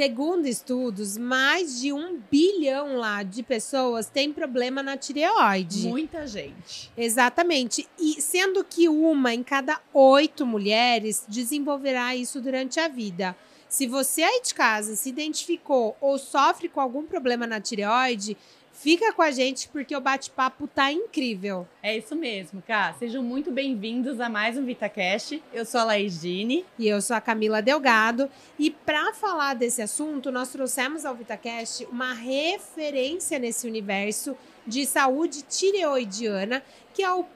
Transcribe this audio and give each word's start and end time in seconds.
Segundo 0.00 0.46
estudos, 0.46 1.18
mais 1.18 1.78
de 1.78 1.92
um 1.92 2.18
bilhão 2.30 2.96
lá 2.96 3.22
de 3.22 3.42
pessoas 3.42 4.08
têm 4.08 4.32
problema 4.32 4.82
na 4.82 4.96
tireoide. 4.96 5.86
Muita 5.88 6.26
gente. 6.26 6.90
Exatamente. 6.96 7.86
E 7.98 8.18
sendo 8.18 8.64
que 8.64 8.88
uma 8.88 9.34
em 9.34 9.42
cada 9.42 9.78
oito 9.92 10.46
mulheres 10.46 11.26
desenvolverá 11.28 12.16
isso 12.16 12.40
durante 12.40 12.80
a 12.80 12.88
vida. 12.88 13.36
Se 13.68 13.86
você 13.86 14.22
aí 14.22 14.40
de 14.42 14.54
casa 14.54 14.96
se 14.96 15.10
identificou 15.10 15.94
ou 16.00 16.16
sofre 16.16 16.70
com 16.70 16.80
algum 16.80 17.04
problema 17.04 17.46
na 17.46 17.60
tireoide, 17.60 18.38
Fica 18.80 19.12
com 19.12 19.20
a 19.20 19.30
gente 19.30 19.68
porque 19.68 19.94
o 19.94 20.00
bate-papo 20.00 20.66
tá 20.66 20.90
incrível. 20.90 21.68
É 21.82 21.98
isso 21.98 22.16
mesmo, 22.16 22.62
Cá. 22.66 22.94
Sejam 22.98 23.22
muito 23.22 23.52
bem-vindos 23.52 24.18
a 24.18 24.30
mais 24.30 24.56
um 24.56 24.64
VitaCast. 24.64 25.42
Eu 25.52 25.66
sou 25.66 25.82
a 25.82 25.84
Laís 25.84 26.22
Dini. 26.22 26.64
E 26.78 26.88
eu 26.88 27.02
sou 27.02 27.14
a 27.14 27.20
Camila 27.20 27.60
Delgado. 27.60 28.30
E 28.58 28.70
para 28.70 29.12
falar 29.12 29.52
desse 29.52 29.82
assunto, 29.82 30.32
nós 30.32 30.48
trouxemos 30.50 31.04
ao 31.04 31.14
VitaCast 31.14 31.84
uma 31.92 32.14
referência 32.14 33.38
nesse 33.38 33.66
universo 33.66 34.34
de 34.66 34.86
saúde 34.86 35.42
tireoidiana, 35.42 36.62
que 36.94 37.02
é 37.02 37.12
o 37.12 37.26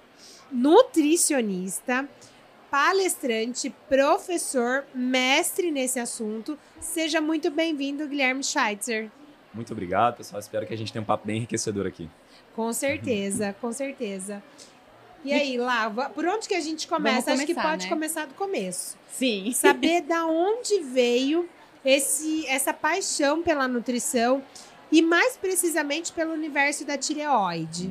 nutricionista, 0.50 2.08
palestrante, 2.70 3.68
professor, 3.86 4.86
mestre 4.94 5.70
nesse 5.70 6.00
assunto. 6.00 6.58
Seja 6.80 7.20
muito 7.20 7.50
bem-vindo, 7.50 8.08
Guilherme 8.08 8.42
Scheitzer. 8.42 9.10
Muito 9.54 9.72
obrigado, 9.72 10.16
pessoal. 10.16 10.40
Espero 10.40 10.66
que 10.66 10.74
a 10.74 10.76
gente 10.76 10.92
tenha 10.92 11.02
um 11.02 11.06
papo 11.06 11.26
bem 11.26 11.36
enriquecedor 11.36 11.86
aqui. 11.86 12.08
Com 12.54 12.72
certeza, 12.72 13.54
com 13.60 13.72
certeza. 13.72 14.42
E 15.24 15.32
aí, 15.32 15.56
Lava, 15.56 16.10
por 16.10 16.26
onde 16.26 16.46
que 16.46 16.54
a 16.54 16.60
gente 16.60 16.86
começa? 16.86 17.22
Começar, 17.22 17.32
Acho 17.32 17.46
que 17.46 17.54
pode 17.54 17.84
né? 17.84 17.88
começar 17.88 18.26
do 18.26 18.34
começo. 18.34 18.96
Sim. 19.10 19.52
Saber 19.56 20.02
da 20.02 20.26
onde 20.26 20.80
veio 20.80 21.48
esse, 21.84 22.46
essa 22.46 22.74
paixão 22.74 23.42
pela 23.42 23.66
nutrição 23.66 24.42
e 24.92 25.00
mais 25.00 25.36
precisamente 25.36 26.12
pelo 26.12 26.32
universo 26.32 26.84
da 26.84 26.98
tireoide. 26.98 27.90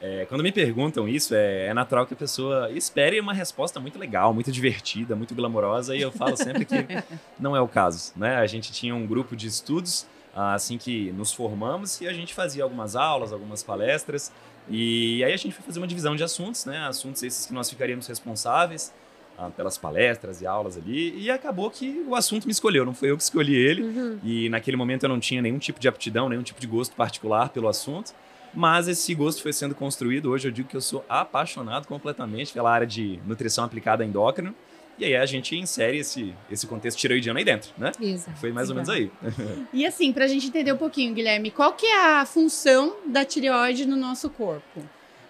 É, 0.00 0.26
quando 0.26 0.42
me 0.42 0.50
perguntam 0.50 1.08
isso, 1.08 1.32
é, 1.32 1.66
é, 1.66 1.74
natural 1.74 2.06
que 2.06 2.14
a 2.14 2.16
pessoa 2.16 2.68
espere 2.72 3.20
uma 3.20 3.32
resposta 3.32 3.78
muito 3.78 3.98
legal, 3.98 4.34
muito 4.34 4.50
divertida, 4.50 5.14
muito 5.14 5.32
glamourosa, 5.32 5.94
e 5.94 6.00
eu 6.00 6.10
falo 6.10 6.36
sempre 6.36 6.64
que 6.64 6.74
não 7.38 7.54
é 7.54 7.60
o 7.60 7.68
caso. 7.68 8.12
Né? 8.16 8.36
A 8.36 8.46
gente 8.46 8.72
tinha 8.72 8.94
um 8.96 9.06
grupo 9.06 9.36
de 9.36 9.46
estudos 9.46 10.04
assim 10.34 10.78
que 10.78 11.12
nos 11.12 11.32
formamos 11.32 12.00
e 12.00 12.08
a 12.08 12.12
gente 12.12 12.32
fazia 12.34 12.62
algumas 12.64 12.96
aulas, 12.96 13.32
algumas 13.32 13.62
palestras 13.62 14.32
e 14.68 15.22
aí 15.24 15.32
a 15.32 15.36
gente 15.36 15.54
foi 15.54 15.64
fazer 15.64 15.78
uma 15.80 15.86
divisão 15.86 16.14
de 16.16 16.22
assuntos, 16.22 16.64
né? 16.64 16.78
Assuntos 16.86 17.22
esses 17.22 17.46
que 17.46 17.52
nós 17.52 17.68
ficaríamos 17.68 18.06
responsáveis 18.06 18.92
ah, 19.36 19.50
pelas 19.50 19.76
palestras 19.76 20.40
e 20.40 20.46
aulas 20.46 20.76
ali 20.76 21.18
e 21.18 21.30
acabou 21.30 21.70
que 21.70 22.04
o 22.06 22.14
assunto 22.14 22.44
me 22.46 22.52
escolheu, 22.52 22.84
não 22.84 22.94
foi 22.94 23.10
eu 23.10 23.16
que 23.16 23.22
escolhi 23.22 23.54
ele 23.54 23.82
Uhum. 23.82 24.18
e 24.24 24.48
naquele 24.48 24.76
momento 24.76 25.02
eu 25.04 25.08
não 25.08 25.18
tinha 25.20 25.42
nenhum 25.42 25.58
tipo 25.58 25.80
de 25.80 25.88
aptidão, 25.88 26.28
nenhum 26.28 26.42
tipo 26.42 26.60
de 26.60 26.66
gosto 26.66 26.94
particular 26.94 27.48
pelo 27.50 27.68
assunto. 27.68 28.12
Mas 28.54 28.86
esse 28.86 29.14
gosto 29.14 29.40
foi 29.42 29.50
sendo 29.50 29.74
construído. 29.74 30.30
Hoje 30.30 30.46
eu 30.46 30.52
digo 30.52 30.68
que 30.68 30.76
eu 30.76 30.80
sou 30.82 31.02
apaixonado 31.08 31.86
completamente 31.88 32.52
pela 32.52 32.70
área 32.70 32.86
de 32.86 33.18
nutrição 33.26 33.64
aplicada 33.64 34.02
a 34.04 34.06
endócrino. 34.06 34.54
E 34.98 35.04
aí 35.04 35.16
a 35.16 35.26
gente 35.26 35.56
insere 35.56 35.98
esse, 35.98 36.34
esse 36.50 36.66
contexto 36.66 36.98
tireoidiano 36.98 37.38
aí 37.38 37.44
dentro, 37.44 37.70
né? 37.78 37.92
Exato. 38.00 38.38
Foi 38.38 38.52
mais 38.52 38.68
ou 38.68 38.74
menos 38.74 38.90
aí. 38.90 39.10
E 39.72 39.86
assim, 39.86 40.12
pra 40.12 40.26
gente 40.26 40.46
entender 40.46 40.72
um 40.72 40.76
pouquinho, 40.76 41.14
Guilherme, 41.14 41.50
qual 41.50 41.72
que 41.72 41.86
é 41.86 42.20
a 42.20 42.26
função 42.26 42.96
da 43.06 43.24
tireoide 43.24 43.86
no 43.86 43.96
nosso 43.96 44.28
corpo? 44.28 44.82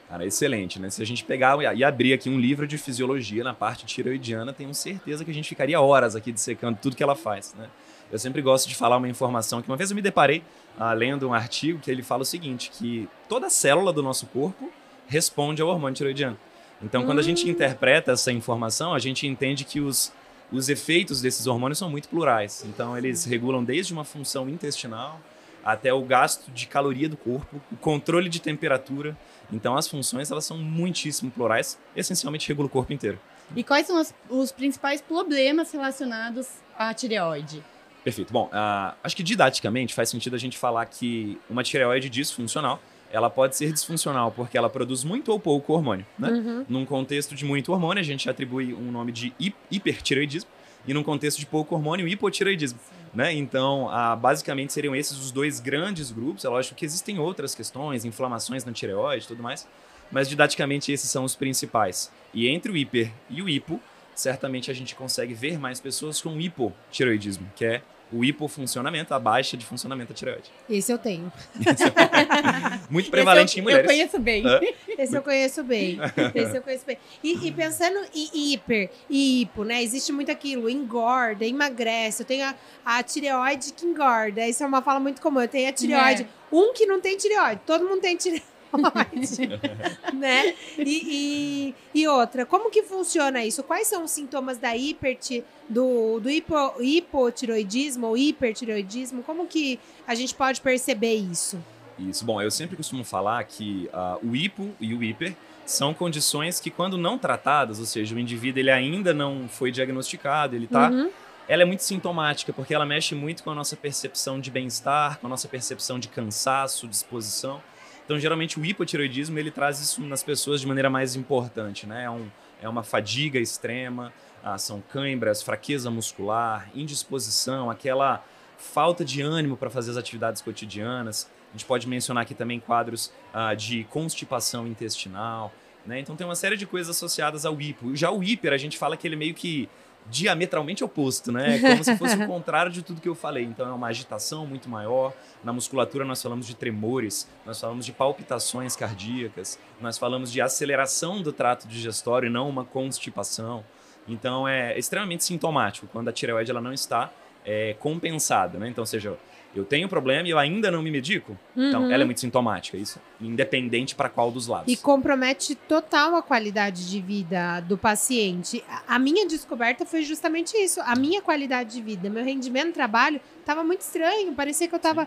Cara, 0.08 0.27
excelente, 0.27 0.78
né? 0.78 0.91
Se 0.91 1.00
a 1.00 1.06
gente 1.06 1.24
pegar 1.24 1.56
e 1.74 1.82
abrir 1.82 2.12
aqui 2.12 2.28
um 2.28 2.38
livro 2.38 2.66
de 2.66 2.77
fisiologia 2.77 3.42
na 3.42 3.54
parte 3.54 3.86
tireoidiana, 3.86 4.52
tenho 4.52 4.74
certeza 4.74 5.24
que 5.24 5.30
a 5.30 5.34
gente 5.34 5.48
ficaria 5.48 5.80
horas 5.80 6.14
aqui 6.14 6.30
dissecando 6.30 6.78
tudo 6.82 6.94
que 6.94 7.02
ela 7.02 7.14
faz, 7.14 7.54
né? 7.54 7.69
Eu 8.10 8.19
sempre 8.19 8.42
gosto 8.42 8.69
de 8.69 8.74
falar 8.74 8.98
uma 8.98 9.08
informação 9.08 9.62
que 9.62 9.70
uma 9.70 9.76
vez 9.76 9.91
eu 9.91 9.97
me 9.97 10.02
deparei 10.02 10.42
ah, 10.78 10.92
lendo 10.92 11.26
um 11.26 11.32
artigo 11.32 11.78
que 11.78 11.91
ele 11.91 12.02
fala 12.02 12.22
o 12.22 12.26
seguinte, 12.26 12.70
que 12.70 13.08
toda 13.26 13.48
célula 13.48 13.91
do 13.91 14.02
nosso 14.02 14.26
corpo 14.26 14.70
responde 15.06 15.62
ao 15.62 15.69
hormônio 15.69 15.97
tireoidiano. 15.97 16.37
Então, 16.82 17.04
quando 17.04 17.19
a 17.19 17.22
gente 17.22 17.48
interpreta 17.48 18.12
essa 18.12 18.32
informação, 18.32 18.93
a 18.94 18.98
gente 18.98 19.26
entende 19.26 19.65
que 19.65 19.81
os, 19.81 20.12
os 20.50 20.69
efeitos 20.69 21.20
desses 21.20 21.47
hormônios 21.47 21.78
são 21.78 21.88
muito 21.88 22.09
plurais. 22.09 22.65
Então, 22.66 22.97
eles 22.98 23.25
regulam 23.25 23.62
desde 23.62 23.93
uma 23.93 24.04
função 24.04 24.48
intestinal 24.48 25.20
até 25.65 25.93
o 25.94 26.03
gasto 26.03 26.50
de 26.50 26.66
caloria 26.66 27.09
do 27.09 27.16
corpo, 27.16 27.60
o 27.70 27.76
controle 27.76 28.28
de 28.28 28.41
temperatura. 28.41 29.16
Então, 29.53 29.76
as 29.76 29.87
funções 29.87 30.31
elas 30.31 30.44
são 30.44 30.59
muitíssimo 30.59 31.31
plurais, 31.31 31.78
essencialmente 31.94 32.48
regula 32.48 32.66
o 32.66 32.70
corpo 32.70 32.93
inteiro. 32.93 33.20
E 33.54 33.62
quais 33.62 33.87
são 33.87 33.97
as- 33.99 34.12
os 34.28 34.50
principais 34.50 35.00
problemas 35.00 35.70
relacionados 35.70 36.49
à 36.76 36.93
tireoide? 36.93 37.62
Perfeito. 38.03 38.32
Bom, 38.32 38.49
ah, 38.53 38.94
acho 39.04 39.14
que 39.14 39.22
didaticamente 39.22 39.94
faz 39.94 40.09
sentido 40.09 40.34
a 40.34 40.38
gente 40.38 40.59
falar 40.59 40.84
que 40.87 41.38
uma 41.49 41.62
tireoide 41.62 42.09
disfuncional, 42.10 42.81
ela 43.12 43.31
pode 43.31 43.56
ser 43.56 43.71
disfuncional 43.73 44.33
porque 44.33 44.56
ela 44.59 44.69
produz 44.71 45.05
muito 45.05 45.31
ou 45.31 45.39
pouco 45.39 45.73
hormônio, 45.75 46.05
né? 46.19 46.31
Uhum. 46.31 46.67
Num 46.69 46.84
contexto 46.87 47.34
de 47.34 47.45
muito 47.45 47.71
hormônio, 47.73 48.00
a 48.00 48.05
gente 48.05 48.28
atribui 48.28 48.73
um 48.75 48.91
nome 48.91 49.12
de 49.12 49.33
hi- 49.39 49.55
hipertireoidismo. 49.71 50.50
E 50.84 50.93
num 50.93 51.05
contexto 51.05 51.39
de 51.39 51.47
pouco 51.47 51.77
hormônio, 51.77 52.09
hipotireoidismo. 52.09 52.78
Né? 53.15 53.33
Então, 53.34 53.89
ah, 53.91 54.17
basicamente 54.17 54.73
seriam 54.73 54.97
esses 54.97 55.17
os 55.17 55.31
dois 55.31 55.61
grandes 55.61 56.11
grupos. 56.11 56.45
É 56.45 56.49
lógico 56.49 56.75
que 56.75 56.84
existem 56.84 57.21
outras 57.21 57.55
questões, 57.55 58.05
inflamações 58.05 58.65
na 58.65 58.73
tireoide 58.73 59.25
e 59.27 59.29
tudo 59.29 59.43
mais. 59.43 59.69
Mas 60.11 60.29
didaticamente 60.29 60.91
esses 60.91 61.09
são 61.09 61.23
os 61.23 61.37
principais. 61.37 62.11
E 62.34 62.49
entre 62.49 62.73
o 62.73 62.77
hiper 62.77 63.12
e 63.31 63.41
o 63.41 63.49
hipo, 63.49 63.81
certamente 64.15 64.71
a 64.71 64.75
gente 64.75 64.94
consegue 64.97 65.34
ver 65.34 65.59
mais 65.59 65.79
pessoas 65.79 66.21
com 66.21 66.41
hipotireoidismo, 66.41 67.47
que 67.55 67.65
é 67.65 67.83
o 68.12 68.25
hipofuncionamento, 68.25 69.15
a 69.15 69.19
baixa 69.19 69.56
de 69.56 69.65
funcionamento 69.65 70.12
da 70.12 70.15
tireoide. 70.15 70.50
Esse 70.69 70.93
eu 70.93 70.99
tenho. 70.99 71.33
Muito 72.91 73.11
prevalente 73.11 73.56
eu, 73.56 73.61
em 73.61 73.65
mulheres. 73.65 73.84
Eu 73.84 73.97
conheço 73.97 74.19
bem. 74.19 74.47
Hã? 74.47 74.61
Esse 74.99 75.17
eu 75.17 75.23
conheço 75.23 75.65
bem. 75.65 75.99
Esse 76.34 76.56
eu 76.56 76.62
conheço 76.62 76.87
bem. 76.87 76.99
E, 77.23 77.49
e 77.49 77.53
pensando 77.53 77.99
em 78.15 78.53
hiper 78.53 78.91
e 79.09 79.43
hipo, 79.43 79.65
né? 79.65 79.83
Existe 79.83 80.12
muito 80.12 80.31
aquilo, 80.31 80.69
engorda, 80.69 81.45
emagrece. 81.45 82.23
Eu 82.23 82.27
tenho 82.27 82.45
a, 82.45 82.55
a 82.84 83.03
tireoide 83.03 83.73
que 83.73 83.87
engorda. 83.87 84.47
Isso 84.47 84.62
é 84.62 84.67
uma 84.67 84.83
fala 84.83 85.00
muito 85.00 85.21
comum. 85.23 85.41
Eu 85.41 85.49
tenho 85.49 85.69
a 85.69 85.73
tireoide. 85.73 86.23
É. 86.23 86.55
Um 86.55 86.73
que 86.75 86.84
não 86.84 87.00
tem 87.00 87.17
tireoide. 87.17 87.61
Todo 87.67 87.89
mundo 87.89 88.00
tem 88.00 88.17
tireoide. 88.17 88.51
né? 90.12 90.55
E, 90.78 91.75
e, 91.94 92.00
e 92.03 92.09
outra, 92.09 92.47
como 92.47 92.71
que 92.71 92.83
funciona 92.83 93.44
isso? 93.44 93.62
Quais 93.62 93.87
são 93.87 94.05
os 94.05 94.10
sintomas 94.10 94.59
da 94.59 94.77
hiperti, 94.77 95.44
do, 95.69 96.21
do 96.21 96.31
hipo, 96.31 96.55
hipotiroidismo 96.81 98.09
ou 98.09 98.16
hipertiroidismo? 98.16 99.22
Como 99.22 99.47
que 99.47 99.78
a 100.06 100.15
gente 100.15 100.34
pode 100.34 100.61
perceber 100.61 101.15
isso? 101.15 101.59
Isso. 101.99 102.25
Bom, 102.25 102.41
eu 102.41 102.50
sempre 102.50 102.77
costumo 102.77 103.05
falar 103.05 103.43
que 103.44 103.88
ah, 103.93 104.19
o 104.22 104.34
hipo 104.34 104.71
e 104.81 104.94
o 104.94 105.03
hiper 105.03 105.34
são 105.65 105.94
condições 105.94 106.59
que, 106.59 106.71
quando 106.71 106.99
não 106.99 107.16
tratadas, 107.16 107.78
ou 107.78 107.87
seja, 107.87 108.15
o 108.15 108.19
indivíduo 108.19 108.61
ele 108.61 108.71
ainda 108.71 109.15
não 109.15 109.49
foi 109.49 109.71
diagnosticado, 109.71 110.56
ele 110.56 110.66
tá, 110.66 110.91
Uhum. 110.91 111.11
ela 111.49 111.62
é 111.62 111.65
muito 111.65 111.84
sintomática, 111.84 112.53
porque 112.53 112.75
ela 112.75 112.84
mexe 112.84 113.15
muito 113.15 113.44
com 113.44 113.50
a 113.50 113.55
nossa 113.55 113.77
percepção 113.77 114.41
de 114.41 114.50
bem-estar, 114.50 115.19
com 115.21 115.27
a 115.27 115.31
nossa 115.31 115.47
percepção 115.47 115.99
de 115.99 116.09
cansaço, 116.09 116.88
disposição. 116.88 117.62
Então, 118.04 118.18
geralmente, 118.18 118.58
o 118.58 118.64
hipotiroidismo 118.64 119.38
ele 119.38 119.50
traz 119.50 119.80
isso 119.80 120.02
nas 120.02 120.22
pessoas 120.22 120.60
de 120.60 120.66
maneira 120.66 120.90
mais 120.90 121.14
importante, 121.16 121.86
né? 121.86 122.04
É, 122.04 122.10
um, 122.10 122.28
é 122.60 122.68
uma 122.68 122.82
fadiga 122.82 123.38
extrema, 123.38 124.12
ah, 124.42 124.58
são 124.58 124.80
câimbras, 124.80 125.42
fraqueza 125.42 125.90
muscular, 125.90 126.68
indisposição, 126.74 127.70
aquela 127.70 128.24
falta 128.58 129.04
de 129.04 129.22
ânimo 129.22 129.56
para 129.56 129.70
fazer 129.70 129.92
as 129.92 129.96
atividades 129.96 130.42
cotidianas. 130.42 131.30
A 131.50 131.52
gente 131.52 131.64
pode 131.64 131.86
mencionar 131.88 132.22
aqui 132.22 132.34
também 132.34 132.58
quadros 132.58 133.12
ah, 133.32 133.54
de 133.54 133.84
constipação 133.84 134.66
intestinal, 134.66 135.52
né? 135.86 136.00
Então 136.00 136.16
tem 136.16 136.26
uma 136.26 136.36
série 136.36 136.56
de 136.56 136.66
coisas 136.66 136.96
associadas 136.96 137.44
ao 137.44 137.60
hipo. 137.60 137.94
Já 137.94 138.10
o 138.10 138.22
hiper, 138.22 138.52
a 138.52 138.58
gente 138.58 138.78
fala 138.78 138.96
que 138.96 139.06
ele 139.06 139.16
meio 139.16 139.34
que 139.34 139.69
diametralmente 140.10 140.84
oposto, 140.84 141.32
né? 141.32 141.56
É 141.56 141.58
como 141.60 141.84
se 141.84 141.96
fosse 141.96 142.16
o 142.16 142.26
contrário 142.26 142.70
de 142.70 142.82
tudo 142.82 143.00
que 143.00 143.08
eu 143.08 143.14
falei. 143.14 143.44
Então 143.44 143.68
é 143.68 143.72
uma 143.72 143.86
agitação 143.86 144.46
muito 144.46 144.69
maior. 144.69 145.12
Na 145.43 145.52
musculatura 145.52 146.04
nós 146.04 146.22
falamos 146.22 146.46
de 146.46 146.54
tremores, 146.54 147.28
nós 147.46 147.60
falamos 147.60 147.87
de 147.87 147.93
palpitações 147.93 148.76
cardíacas, 148.76 149.58
nós 149.81 149.99
falamos 149.99 150.31
de 150.31 150.40
aceleração 150.40 151.22
do 151.22 151.32
trato 151.32 151.66
digestório 151.66 152.26
e 152.26 152.31
não 152.31 152.49
uma 152.49 152.64
constipação. 152.64 153.64
Então 154.06 154.46
é 154.46 154.78
extremamente 154.78 155.25
sintomático 155.25 155.87
quando 155.93 156.08
a 156.08 156.12
tireoide 156.12 156.50
ela 156.50 156.60
não 156.60 156.72
está 156.72 157.10
é, 157.44 157.75
compensada, 157.78 158.58
né? 158.58 158.69
Então, 158.69 158.84
seja, 158.87 159.16
eu 159.54 159.64
tenho 159.64 159.88
problema 159.88 160.26
e 160.26 160.31
eu 160.31 160.38
ainda 160.38 160.70
não 160.70 160.82
me 160.82 160.90
medico. 160.90 161.37
Então, 161.56 161.82
Uhum. 161.84 161.90
ela 161.93 162.02
é 162.02 162.06
muito 162.06 162.20
sintomática, 162.20 162.76
isso. 162.76 162.99
Independente 163.20 163.94
para 163.94 164.08
qual 164.08 164.31
dos 164.31 164.46
lados. 164.46 164.72
E 164.72 164.76
compromete 164.76 165.54
total 165.54 166.16
a 166.16 166.22
qualidade 166.22 166.88
de 166.88 167.00
vida 167.00 167.60
do 167.60 167.76
paciente. 167.78 168.62
A- 168.69 168.94
A 168.96 168.99
minha 168.99 169.26
descoberta 169.26 169.84
foi 169.87 170.02
justamente 170.02 170.56
isso. 170.56 170.81
A 170.82 170.94
minha 170.96 171.20
qualidade 171.22 171.72
de 171.75 171.82
vida, 171.82 172.08
meu 172.10 172.25
rendimento 172.25 172.69
no 172.69 172.72
trabalho 172.72 173.20
estava 173.40 173.62
muito 173.64 173.81
estranho. 173.81 174.32
Parecia 174.34 174.69
que 174.69 174.75
eu 174.75 174.78
estava 174.78 175.06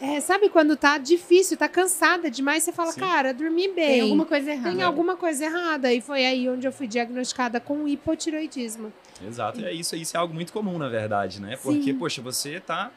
É, 0.00 0.18
sabe 0.20 0.48
quando 0.48 0.76
tá 0.76 0.98
difícil, 0.98 1.56
tá 1.56 1.68
cansada 1.68 2.28
demais, 2.28 2.64
você 2.64 2.72
fala, 2.72 2.90
Sim. 2.90 2.98
cara, 2.98 3.32
dormi 3.32 3.68
bem. 3.68 3.74
Tem 3.86 4.00
alguma 4.00 4.26
coisa 4.26 4.50
errada. 4.50 4.70
Tem 4.74 4.82
alguma 4.82 5.16
coisa 5.16 5.44
errada. 5.44 5.92
E 5.94 6.00
foi 6.00 6.26
aí 6.26 6.48
onde 6.48 6.66
eu 6.66 6.72
fui 6.72 6.88
diagnosticada 6.88 7.60
com 7.60 7.86
hipotiroidismo. 7.86 8.92
Exato, 9.26 9.60
e 9.60 9.64
é 9.64 9.72
isso, 9.72 9.94
isso 9.94 10.16
é 10.16 10.20
algo 10.20 10.34
muito 10.34 10.52
comum, 10.52 10.78
na 10.78 10.88
verdade, 10.88 11.40
né? 11.40 11.56
Porque, 11.62 11.92
Sim. 11.92 11.94
poxa, 11.98 12.20
você 12.20 12.58
tá 12.58 12.90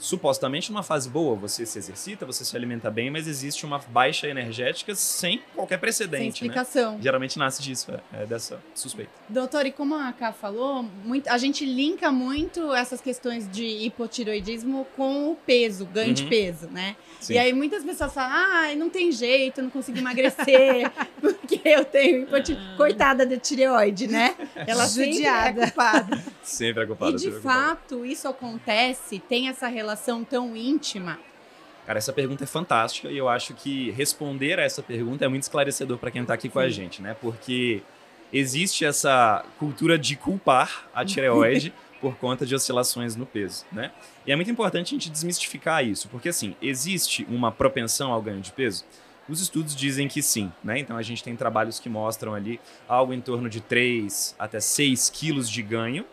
supostamente 0.00 0.72
numa 0.72 0.82
fase 0.82 1.08
boa, 1.10 1.36
você 1.36 1.66
se 1.66 1.78
exercita, 1.78 2.24
você 2.24 2.42
se 2.44 2.56
alimenta 2.56 2.90
bem, 2.90 3.10
mas 3.10 3.28
existe 3.28 3.66
uma 3.66 3.78
baixa 3.78 4.26
energética 4.26 4.94
sem 4.94 5.42
qualquer 5.54 5.74
Sem 5.74 5.80
precedente, 5.80 6.22
né? 6.24 6.30
explicação. 6.48 6.98
Geralmente 7.00 7.38
nasce 7.38 7.62
disso, 7.62 7.92
é, 8.12 8.22
é 8.22 8.26
dessa 8.26 8.58
suspeita. 8.74 9.12
Doutor, 9.28 9.66
e 9.66 9.70
como 9.72 9.94
a 9.94 10.10
Ká 10.12 10.32
falou, 10.32 10.82
muito- 11.04 11.28
a 11.28 11.36
gente 11.36 11.66
linka 11.66 12.10
muito 12.10 12.72
essas 12.74 13.00
questões 13.00 13.46
de 13.48 13.62
hipotiroidismo 13.64 14.86
com 14.96 15.30
o 15.32 15.36
peso, 15.36 15.84
ganho 15.84 16.14
de 16.14 16.22
Uhum. 16.24 16.28
peso, 16.30 16.66
né? 16.70 16.96
Sim. 17.20 17.34
E 17.34 17.38
aí 17.38 17.52
muitas 17.52 17.84
pessoas 17.84 18.12
falam, 18.14 18.30
ah, 18.32 18.74
não 18.74 18.88
tem 18.88 19.12
jeito, 19.12 19.58
eu 19.60 19.64
não 19.64 19.70
consigo 19.70 19.98
emagrecer, 19.98 20.90
porque 21.20 21.60
eu 21.68 21.84
tenho 21.84 22.22
hipotiroidismo. 22.22 22.76
Coitada 22.78 23.26
da 23.26 23.36
tireoide, 23.36 24.06
né? 24.08 24.34
Ela 24.66 24.86
sempre 24.86 25.26
é 25.26 25.52
culpada. 25.52 26.24
Sempre 26.42 26.82
é 26.84 26.86
culpado. 26.86 27.10
E 27.16 27.16
de 27.16 27.28
é 27.28 27.40
fato, 27.40 28.06
isso 28.06 28.26
acontece, 28.26 29.18
tem 29.28 29.48
essa 29.48 29.66
relação 29.68 29.89
tão 30.24 30.56
íntima. 30.56 31.18
Cara, 31.86 31.98
essa 31.98 32.12
pergunta 32.12 32.44
é 32.44 32.46
fantástica 32.46 33.08
e 33.08 33.16
eu 33.16 33.28
acho 33.28 33.54
que 33.54 33.90
responder 33.90 34.58
a 34.58 34.62
essa 34.62 34.82
pergunta 34.82 35.24
é 35.24 35.28
muito 35.28 35.42
esclarecedor 35.42 35.98
para 35.98 36.10
quem 36.10 36.24
tá 36.24 36.34
aqui 36.34 36.48
com 36.48 36.58
a 36.58 36.68
gente, 36.68 37.02
né? 37.02 37.16
Porque 37.20 37.82
existe 38.32 38.84
essa 38.84 39.44
cultura 39.58 39.98
de 39.98 40.14
culpar 40.14 40.88
a 40.94 41.04
tireoide 41.04 41.72
por 42.00 42.16
conta 42.16 42.46
de 42.46 42.54
oscilações 42.54 43.16
no 43.16 43.26
peso, 43.26 43.64
né? 43.72 43.90
E 44.26 44.32
é 44.32 44.36
muito 44.36 44.50
importante 44.50 44.94
a 44.94 44.98
gente 44.98 45.10
desmistificar 45.10 45.84
isso, 45.84 46.08
porque 46.08 46.28
assim, 46.28 46.54
existe 46.62 47.26
uma 47.28 47.50
propensão 47.50 48.12
ao 48.12 48.22
ganho 48.22 48.40
de 48.40 48.52
peso? 48.52 48.84
Os 49.28 49.40
estudos 49.40 49.76
dizem 49.76 50.08
que 50.08 50.22
sim, 50.22 50.50
né? 50.62 50.78
Então 50.78 50.96
a 50.96 51.02
gente 51.02 51.22
tem 51.22 51.36
trabalhos 51.36 51.78
que 51.78 51.88
mostram 51.88 52.34
ali 52.34 52.60
algo 52.88 53.12
em 53.12 53.20
torno 53.20 53.48
de 53.48 53.60
3 53.60 54.34
até 54.38 54.60
6 54.60 55.10
quilos 55.10 55.48
de 55.48 55.62
ganho 55.62 56.04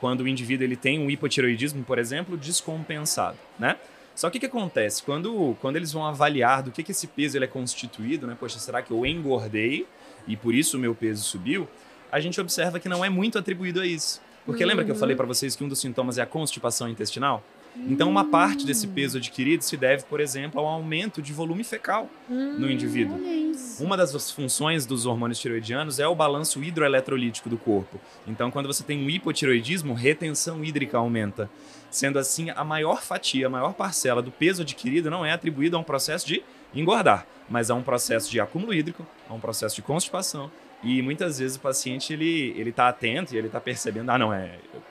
quando 0.00 0.22
o 0.22 0.28
indivíduo 0.28 0.64
ele 0.64 0.76
tem 0.76 0.98
um 0.98 1.10
hipotireoidismo, 1.10 1.84
por 1.84 1.98
exemplo, 1.98 2.36
descompensado, 2.36 3.36
né? 3.58 3.76
Só 4.14 4.28
que 4.28 4.38
o 4.38 4.40
que 4.40 4.46
acontece? 4.46 5.02
Quando, 5.02 5.56
quando 5.60 5.76
eles 5.76 5.92
vão 5.92 6.04
avaliar 6.04 6.62
do 6.62 6.70
que, 6.70 6.82
que 6.82 6.90
esse 6.90 7.06
peso 7.06 7.38
ele 7.38 7.44
é 7.44 7.48
constituído, 7.48 8.26
né? 8.26 8.36
Poxa, 8.38 8.58
será 8.58 8.82
que 8.82 8.90
eu 8.90 9.06
engordei 9.06 9.86
e 10.26 10.36
por 10.36 10.54
isso 10.54 10.76
o 10.76 10.80
meu 10.80 10.94
peso 10.94 11.22
subiu? 11.22 11.68
A 12.10 12.18
gente 12.18 12.40
observa 12.40 12.80
que 12.80 12.88
não 12.88 13.04
é 13.04 13.08
muito 13.08 13.38
atribuído 13.38 13.80
a 13.80 13.86
isso. 13.86 14.20
Porque 14.44 14.64
lembra 14.64 14.84
que 14.84 14.90
eu 14.90 14.96
falei 14.96 15.14
para 15.14 15.26
vocês 15.26 15.54
que 15.54 15.62
um 15.62 15.68
dos 15.68 15.78
sintomas 15.78 16.18
é 16.18 16.22
a 16.22 16.26
constipação 16.26 16.88
intestinal? 16.88 17.42
Então, 17.76 18.08
uma 18.10 18.24
parte 18.24 18.66
desse 18.66 18.86
peso 18.86 19.18
adquirido 19.18 19.62
se 19.62 19.76
deve, 19.76 20.04
por 20.04 20.20
exemplo, 20.20 20.60
ao 20.60 20.66
aumento 20.66 21.22
de 21.22 21.32
volume 21.32 21.64
fecal 21.64 22.08
no 22.28 22.70
indivíduo. 22.70 23.16
Olha 23.16 23.34
isso. 23.34 23.82
Uma 23.82 23.96
das 23.96 24.30
funções 24.30 24.84
dos 24.84 25.06
hormônios 25.06 25.38
tiroidianos 25.38 25.98
é 25.98 26.06
o 26.06 26.14
balanço 26.14 26.62
hidroeletrolítico 26.62 27.48
do 27.48 27.56
corpo. 27.56 28.00
Então, 28.26 28.50
quando 28.50 28.66
você 28.66 28.82
tem 28.82 29.02
um 29.04 29.08
hipotiroidismo, 29.08 29.94
retenção 29.94 30.64
hídrica 30.64 30.98
aumenta. 30.98 31.50
Sendo 31.90 32.18
assim, 32.18 32.50
a 32.50 32.62
maior 32.62 33.02
fatia, 33.02 33.46
a 33.46 33.50
maior 33.50 33.72
parcela 33.72 34.22
do 34.22 34.30
peso 34.30 34.62
adquirido 34.62 35.10
não 35.10 35.24
é 35.24 35.32
atribuída 35.32 35.76
a 35.76 35.80
um 35.80 35.84
processo 35.84 36.26
de 36.26 36.42
engordar, 36.74 37.26
mas 37.48 37.70
a 37.70 37.74
um 37.74 37.82
processo 37.82 38.30
de 38.30 38.40
acúmulo 38.40 38.72
hídrico, 38.72 39.06
a 39.28 39.34
um 39.34 39.40
processo 39.40 39.74
de 39.74 39.82
constipação. 39.82 40.50
E 40.82 41.02
muitas 41.02 41.38
vezes 41.38 41.56
o 41.56 41.60
paciente 41.60 42.12
ele 42.12 42.54
ele 42.56 42.72
tá 42.72 42.88
atento 42.88 43.34
e 43.34 43.38
ele 43.38 43.48
tá 43.48 43.60
percebendo, 43.60 44.10
ah, 44.10 44.18
não 44.18 44.32
é, 44.32 44.58
eu 44.72 44.82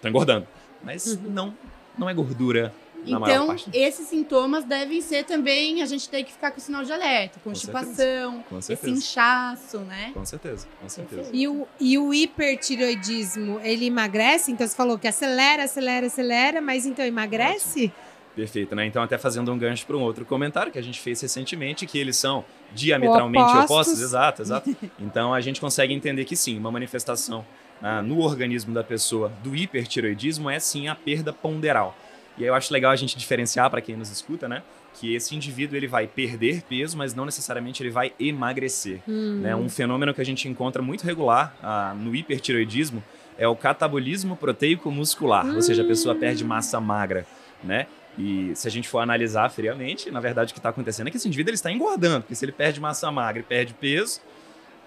tô 0.00 0.08
engordando, 0.08 0.46
mas 0.84 1.18
não, 1.22 1.54
não 1.98 2.08
é 2.08 2.14
gordura 2.14 2.72
na 3.04 3.20
maior 3.20 3.54
Então, 3.54 3.56
esses 3.72 4.08
sintomas 4.08 4.64
devem 4.64 5.00
ser 5.00 5.24
também, 5.24 5.82
a 5.82 5.86
gente 5.86 6.08
tem 6.08 6.24
que 6.24 6.32
ficar 6.32 6.50
com 6.50 6.58
o 6.58 6.60
sinal 6.60 6.84
de 6.84 6.92
alerta, 6.92 7.38
constipação, 7.42 8.44
Com 8.48 8.58
esse 8.58 8.90
inchaço, 8.90 9.78
né? 9.80 10.10
Com 10.12 10.24
certeza, 10.24 10.66
com 10.80 10.88
certeza. 10.88 11.30
E 11.32 11.46
o, 11.46 11.66
e 11.80 11.98
o 11.98 12.12
hipertiroidismo, 12.12 13.60
ele 13.62 13.86
emagrece? 13.86 14.50
Então 14.50 14.66
você 14.66 14.74
falou 14.74 14.98
que 14.98 15.06
acelera, 15.06 15.64
acelera, 15.64 16.06
acelera, 16.06 16.60
mas 16.60 16.86
então 16.86 17.04
emagrece? 17.04 17.92
Perfeito, 18.34 18.74
né? 18.76 18.84
Então, 18.84 19.02
até 19.02 19.16
fazendo 19.16 19.50
um 19.50 19.56
gancho 19.56 19.86
para 19.86 19.96
um 19.96 20.02
outro 20.02 20.22
comentário 20.26 20.70
que 20.70 20.78
a 20.78 20.82
gente 20.82 21.00
fez 21.00 21.18
recentemente, 21.22 21.86
que 21.86 21.98
eles 21.98 22.18
são 22.18 22.44
diametralmente 22.74 23.42
Opostos. 23.44 23.70
opostos. 23.70 24.00
Exato, 24.02 24.42
exato. 24.42 24.76
Então, 25.00 25.32
a 25.32 25.40
gente 25.40 25.58
consegue 25.58 25.94
entender 25.94 26.26
que 26.26 26.36
sim, 26.36 26.58
uma 26.58 26.70
manifestação 26.70 27.46
ah, 27.82 28.02
no 28.02 28.20
organismo 28.20 28.72
da 28.74 28.82
pessoa 28.82 29.32
do 29.42 29.54
hipertiroidismo 29.54 30.48
é 30.50 30.58
sim 30.58 30.88
a 30.88 30.94
perda 30.94 31.32
ponderal. 31.32 31.96
E 32.38 32.42
aí 32.42 32.48
eu 32.48 32.54
acho 32.54 32.72
legal 32.72 32.92
a 32.92 32.96
gente 32.96 33.16
diferenciar 33.16 33.70
para 33.70 33.80
quem 33.80 33.96
nos 33.96 34.10
escuta, 34.10 34.48
né? 34.48 34.62
Que 34.94 35.14
esse 35.14 35.34
indivíduo 35.34 35.76
ele 35.76 35.86
vai 35.86 36.06
perder 36.06 36.62
peso, 36.62 36.96
mas 36.96 37.14
não 37.14 37.24
necessariamente 37.24 37.82
ele 37.82 37.90
vai 37.90 38.12
emagrecer. 38.18 39.00
Hum. 39.08 39.40
Né? 39.42 39.54
Um 39.54 39.68
fenômeno 39.68 40.14
que 40.14 40.20
a 40.20 40.24
gente 40.24 40.48
encontra 40.48 40.82
muito 40.82 41.04
regular 41.04 41.54
ah, 41.62 41.94
no 41.94 42.14
hipertiroidismo 42.14 43.02
é 43.38 43.46
o 43.46 43.54
catabolismo 43.54 44.36
proteico 44.36 44.90
muscular, 44.90 45.46
ou 45.54 45.60
seja, 45.60 45.82
a 45.82 45.86
pessoa 45.86 46.14
perde 46.14 46.42
massa 46.42 46.80
magra, 46.80 47.26
né? 47.62 47.86
E 48.18 48.52
se 48.54 48.66
a 48.66 48.70
gente 48.70 48.88
for 48.88 49.00
analisar 49.00 49.50
friamente, 49.50 50.10
na 50.10 50.20
verdade 50.20 50.52
o 50.52 50.54
que 50.54 50.58
está 50.58 50.70
acontecendo 50.70 51.08
é 51.08 51.10
que 51.10 51.18
esse 51.18 51.28
indivíduo 51.28 51.50
ele 51.50 51.56
está 51.56 51.70
engordando, 51.70 52.22
porque 52.22 52.34
se 52.34 52.44
ele 52.46 52.52
perde 52.52 52.80
massa 52.80 53.10
magra 53.12 53.40
e 53.40 53.42
perde 53.42 53.74
peso, 53.74 54.20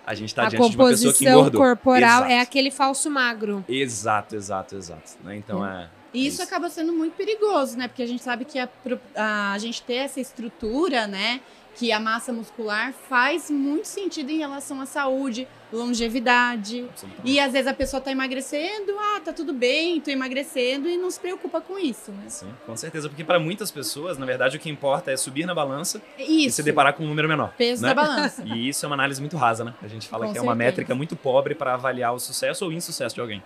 a 0.09 0.15
gente 0.15 0.29
está 0.29 0.47
a 0.47 0.49
diante 0.49 0.71
de 0.71 0.75
uma 0.75 0.89
pessoa 0.89 1.13
que 1.13 1.19
composição 1.19 1.39
engordou. 1.39 1.61
corporal 1.61 2.19
Exato. 2.21 2.31
é 2.31 2.39
aquele 2.41 2.71
falso 2.71 3.11
magro. 3.11 3.63
Exato, 3.69 4.35
exato, 4.35 4.75
exato. 4.75 5.11
né? 5.23 5.37
Então 5.37 5.63
é. 5.63 5.87
E 6.11 6.25
isso, 6.25 6.37
isso. 6.37 6.43
acaba 6.43 6.67
sendo 6.71 6.91
muito 6.91 7.13
perigoso, 7.13 7.77
né? 7.77 7.87
Porque 7.87 8.01
a 8.01 8.07
gente 8.07 8.23
sabe 8.23 8.43
que 8.43 8.57
a, 8.57 8.65
pro- 8.65 8.99
a 9.15 9.55
gente 9.59 9.83
ter 9.83 9.93
essa 9.97 10.19
estrutura, 10.19 11.05
né? 11.05 11.41
Que 11.75 11.91
a 11.91 11.99
massa 11.99 12.33
muscular 12.33 12.93
faz 13.07 13.49
muito 13.49 13.87
sentido 13.87 14.29
em 14.29 14.37
relação 14.37 14.81
à 14.81 14.85
saúde, 14.85 15.47
longevidade. 15.71 16.85
E 17.23 17.39
às 17.39 17.53
vezes 17.53 17.67
a 17.67 17.73
pessoa 17.73 18.01
tá 18.01 18.11
emagrecendo, 18.11 18.97
ah, 18.99 19.21
tá 19.23 19.31
tudo 19.31 19.53
bem, 19.53 20.01
tô 20.01 20.11
emagrecendo 20.11 20.89
e 20.89 20.97
não 20.97 21.09
se 21.09 21.19
preocupa 21.19 21.61
com 21.61 21.77
isso, 21.77 22.11
né? 22.11 22.23
Sim, 22.27 22.53
com 22.65 22.75
certeza, 22.75 23.07
porque 23.07 23.23
para 23.23 23.39
muitas 23.39 23.71
pessoas, 23.71 24.17
na 24.17 24.25
verdade, 24.25 24.57
o 24.57 24.59
que 24.59 24.69
importa 24.69 25.11
é 25.11 25.17
subir 25.17 25.45
na 25.45 25.53
balança 25.55 26.01
Isso. 26.17 26.31
e 26.31 26.51
se 26.51 26.63
deparar 26.63 26.93
com 26.93 27.03
um 27.03 27.07
número 27.07 27.27
menor. 27.27 27.53
Peso 27.57 27.81
né? 27.81 27.89
da 27.89 27.95
balança. 27.95 28.43
E 28.49 28.69
isso 28.69 28.85
é 28.85 28.87
uma 28.87 28.95
análise 28.95 29.21
muito 29.21 29.37
rasa, 29.37 29.63
né? 29.63 29.73
A 29.81 29.87
gente 29.87 30.07
fala 30.07 30.25
Com 30.25 30.31
que 30.33 30.37
é 30.37 30.41
uma 30.41 30.53
certeza. 30.53 30.69
métrica 30.71 30.95
muito 30.95 31.15
pobre 31.15 31.53
para 31.53 31.75
avaliar 31.75 32.13
o 32.13 32.19
sucesso 32.19 32.65
ou 32.65 32.71
insucesso 32.71 33.13
de 33.15 33.21
alguém. 33.21 33.43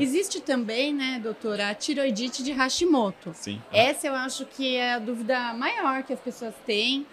Existe 0.00 0.40
também, 0.40 0.92
né, 0.92 1.20
doutora, 1.22 1.68
a 1.68 1.74
tiroidite 1.74 2.42
de 2.42 2.52
Hashimoto. 2.52 3.32
Sim. 3.34 3.60
Essa 3.72 4.08
eu 4.08 4.14
acho 4.14 4.44
que 4.44 4.76
é 4.76 4.94
a 4.94 4.98
dúvida 4.98 5.52
maior 5.54 6.02
que 6.02 6.12
as 6.12 6.18
pessoas 6.20 6.54
têm 6.66 7.06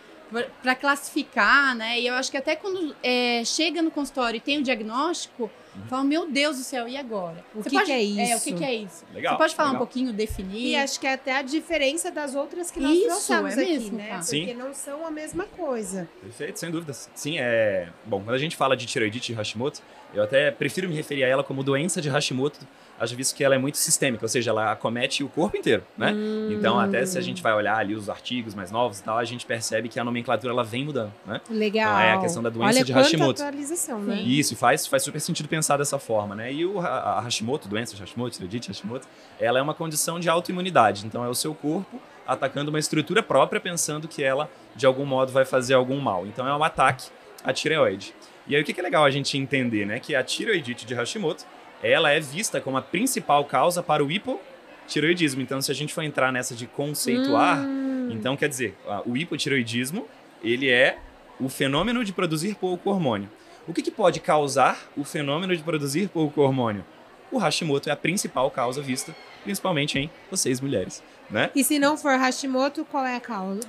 para 0.61 0.75
classificar, 0.75 1.75
né? 1.75 1.99
E 1.99 2.07
eu 2.07 2.13
acho 2.15 2.29
que 2.31 2.37
até 2.37 2.55
quando 2.55 2.95
é, 3.03 3.43
chega 3.45 3.81
no 3.81 3.91
consultório 3.91 4.37
e 4.37 4.41
tem 4.41 4.57
o 4.59 4.63
diagnóstico, 4.63 5.49
falam, 5.87 6.05
meu 6.05 6.29
Deus 6.29 6.57
do 6.57 6.63
céu, 6.63 6.87
e 6.87 6.95
agora? 6.97 7.43
O 7.55 7.63
que 7.63 7.71
pode- 7.71 7.85
que 7.85 7.91
é 7.91 8.01
É, 8.01 8.33
o 8.33 8.37
isso? 8.37 8.43
que, 8.45 8.53
que 8.53 8.63
é 8.63 8.73
isso? 8.75 9.03
Legal. 9.13 9.33
Você 9.33 9.37
pode 9.37 9.55
falar 9.55 9.69
legal. 9.69 9.81
um 9.83 9.85
pouquinho, 9.85 10.13
definir? 10.13 10.67
E 10.71 10.75
acho 10.75 10.99
que 10.99 11.07
é 11.07 11.13
até 11.13 11.35
a 11.37 11.41
diferença 11.41 12.11
das 12.11 12.35
outras 12.35 12.69
que 12.71 12.79
nós 12.79 12.91
Isso, 12.95 13.07
trouxemos 13.07 13.57
é 13.57 13.61
aqui, 13.61 13.71
mesmo, 13.73 13.97
né? 13.97 14.03
cara. 14.07 14.19
Porque 14.19 14.45
Sim. 14.45 14.53
não 14.53 14.73
são 14.73 15.05
a 15.05 15.11
mesma 15.11 15.45
coisa. 15.45 16.07
Perfeito, 16.21 16.59
sem 16.59 16.69
dúvidas. 16.71 17.09
Sim, 17.15 17.39
é. 17.39 17.89
Bom, 18.05 18.21
quando 18.23 18.35
a 18.35 18.39
gente 18.39 18.55
fala 18.55 18.75
de 18.77 18.85
tiroidite 18.85 19.33
de 19.33 19.39
Hashimoto, 19.39 19.81
eu 20.13 20.23
até 20.23 20.51
prefiro 20.51 20.87
me 20.87 20.95
referir 20.95 21.23
a 21.23 21.27
ela 21.27 21.43
como 21.43 21.63
doença 21.63 21.99
de 22.01 22.09
Hashimoto, 22.09 22.59
haja 23.03 23.15
visto 23.15 23.35
que 23.35 23.43
ela 23.43 23.55
é 23.55 23.57
muito 23.57 23.77
sistêmica, 23.77 24.23
ou 24.25 24.29
seja, 24.29 24.51
ela 24.51 24.71
acomete 24.71 25.23
o 25.23 25.29
corpo 25.29 25.57
inteiro, 25.57 25.83
né? 25.97 26.13
Então, 26.51 26.79
até 26.79 27.05
se 27.05 27.17
a 27.17 27.21
gente 27.21 27.41
vai 27.41 27.53
olhar 27.53 27.77
ali 27.77 27.95
os 27.95 28.09
artigos 28.09 28.55
mais 28.55 28.71
novos 28.71 28.99
e 28.99 29.03
tal, 29.03 29.17
a 29.17 29.23
gente 29.23 29.45
percebe 29.45 29.89
que 29.89 29.99
a 29.99 30.03
nomenclatura 30.03 30.51
ela 30.51 30.63
vem 30.63 30.85
mudando, 30.85 31.11
né? 31.25 31.41
Legal. 31.49 31.91
Então, 31.91 31.99
é 31.99 32.13
a 32.13 32.19
questão 32.19 32.41
da 32.41 32.49
doença 32.49 32.77
Olha 32.77 32.85
de 32.85 32.93
Hashimoto. 32.93 33.43
atualização, 33.43 33.99
né? 33.99 34.21
Isso 34.21 34.55
faz, 34.55 34.87
faz 34.87 35.03
super 35.03 35.19
sentido 35.19 35.47
pensar 35.47 35.77
dessa 35.77 35.99
forma, 35.99 36.35
né? 36.35 36.51
E 36.51 36.65
o, 36.65 36.79
a, 36.79 37.19
Hashimoto, 37.21 37.67
doença 37.67 37.95
de 37.95 38.01
Hashimoto, 38.01 38.35
tiroidite 38.35 38.69
Hashimoto, 38.69 39.07
ela 39.39 39.59
é 39.59 39.61
uma 39.61 39.73
condição 39.73 40.19
de 40.19 40.29
autoimunidade. 40.29 41.05
Então 41.05 41.23
é 41.23 41.29
o 41.29 41.35
seu 41.35 41.53
corpo 41.53 41.99
atacando 42.25 42.69
uma 42.69 42.79
estrutura 42.79 43.21
própria, 43.21 43.59
pensando 43.59 44.07
que 44.07 44.23
ela, 44.23 44.49
de 44.75 44.85
algum 44.85 45.05
modo, 45.05 45.31
vai 45.31 45.45
fazer 45.45 45.73
algum 45.73 45.99
mal. 45.99 46.25
Então 46.25 46.47
é 46.47 46.55
um 46.55 46.63
ataque 46.63 47.09
à 47.43 47.51
tireoide. 47.51 48.13
E 48.47 48.55
aí 48.55 48.61
o 48.61 48.65
que 48.65 48.73
que 48.73 48.79
é 48.79 48.83
legal 48.83 49.05
a 49.05 49.11
gente 49.11 49.37
entender, 49.37 49.85
né? 49.85 49.99
Que 49.99 50.15
a 50.15 50.23
tireoidite 50.23 50.85
de 50.85 50.93
Hashimoto, 50.93 51.45
ela 51.83 52.09
é 52.11 52.19
vista 52.19 52.59
como 52.61 52.77
a 52.77 52.81
principal 52.81 53.43
causa 53.45 53.83
para 53.83 54.03
o 54.03 54.09
hipotireoidismo. 54.09 55.41
Então 55.41 55.61
se 55.61 55.71
a 55.71 55.75
gente 55.75 55.93
for 55.93 56.01
entrar 56.03 56.31
nessa 56.31 56.55
de 56.55 56.65
conceituar, 56.65 57.59
Hum. 57.59 58.09
então, 58.11 58.35
quer 58.35 58.49
dizer, 58.49 58.75
o 59.05 59.15
hipotireoidismo, 59.17 60.07
ele 60.43 60.69
é 60.69 60.97
o 61.39 61.49
fenômeno 61.49 62.03
de 62.03 62.13
produzir 62.13 62.55
pouco 62.55 62.89
hormônio. 62.89 63.29
O 63.67 63.73
que, 63.73 63.81
que 63.81 63.91
pode 63.91 64.19
causar 64.19 64.77
o 64.97 65.03
fenômeno 65.03 65.55
de 65.55 65.63
produzir 65.63 66.09
pouco 66.09 66.41
hormônio? 66.41 66.83
O 67.31 67.37
Hashimoto 67.37 67.89
é 67.89 67.91
a 67.91 67.95
principal 67.95 68.51
causa 68.51 68.81
vista, 68.81 69.15
principalmente 69.43 69.97
em 69.97 70.09
vocês 70.29 70.61
mulheres, 70.61 71.01
né? 71.31 71.49
E 71.55 71.63
se 71.63 71.79
não 71.79 71.97
for 71.97 72.11
Hashimoto, 72.19 72.85
qual 72.85 73.05
é 73.05 73.15
a 73.15 73.19
causa? 73.19 73.61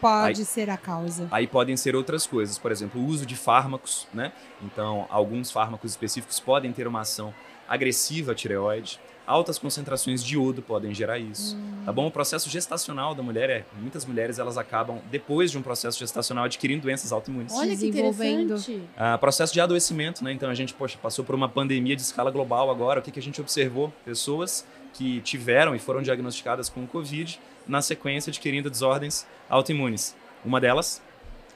Pode 0.00 0.44
ser 0.44 0.68
a 0.70 0.76
causa. 0.76 1.28
Aí 1.30 1.46
podem 1.46 1.76
ser 1.76 1.94
outras 1.94 2.26
coisas, 2.26 2.58
por 2.58 2.72
exemplo, 2.72 3.00
o 3.00 3.06
uso 3.06 3.24
de 3.24 3.36
fármacos, 3.36 4.08
né? 4.12 4.32
Então, 4.62 5.06
alguns 5.08 5.50
fármacos 5.52 5.90
específicos 5.92 6.40
podem 6.40 6.72
ter 6.72 6.88
uma 6.88 7.02
ação 7.02 7.32
agressiva 7.68 8.32
à 8.32 8.34
tireoide. 8.34 8.98
Altas 9.24 9.56
concentrações 9.56 10.22
de 10.22 10.34
iodo 10.34 10.60
podem 10.62 10.92
gerar 10.92 11.16
isso. 11.16 11.56
Tá 11.84 11.92
bom? 11.92 12.08
O 12.08 12.10
processo 12.10 12.50
gestacional 12.50 13.14
da 13.14 13.22
mulher 13.22 13.48
é. 13.48 13.64
Muitas 13.80 14.04
mulheres 14.04 14.38
elas 14.40 14.58
acabam, 14.58 14.98
depois 15.12 15.50
de 15.52 15.56
um 15.56 15.62
processo 15.62 15.96
gestacional, 15.98 16.44
adquirindo 16.44 16.82
doenças 16.82 17.12
autoimunes. 17.12 17.52
Olha 17.54 17.70
que 17.70 17.76
Desenvolvendo. 17.90 18.42
interessante. 18.54 18.82
Ah, 18.96 19.16
processo 19.16 19.52
de 19.52 19.60
adoecimento, 19.60 20.24
né? 20.24 20.32
Então 20.32 20.50
a 20.50 20.54
gente, 20.54 20.74
poxa, 20.74 20.98
passou 21.00 21.24
por 21.24 21.36
uma 21.36 21.48
pandemia 21.48 21.94
de 21.94 22.02
escala 22.02 22.30
global 22.32 22.68
agora. 22.68 22.98
O 22.98 23.02
que, 23.02 23.12
que 23.12 23.18
a 23.20 23.22
gente 23.22 23.40
observou? 23.40 23.92
Pessoas 24.04 24.66
que 24.92 25.20
tiveram 25.20 25.74
e 25.74 25.78
foram 25.78 26.02
diagnosticadas 26.02 26.68
com 26.68 26.84
Covid 26.86 27.40
na 27.66 27.80
sequência 27.80 28.28
adquirindo 28.30 28.68
desordens 28.68 29.24
autoimunes. 29.48 30.16
Uma 30.44 30.60
delas, 30.60 31.00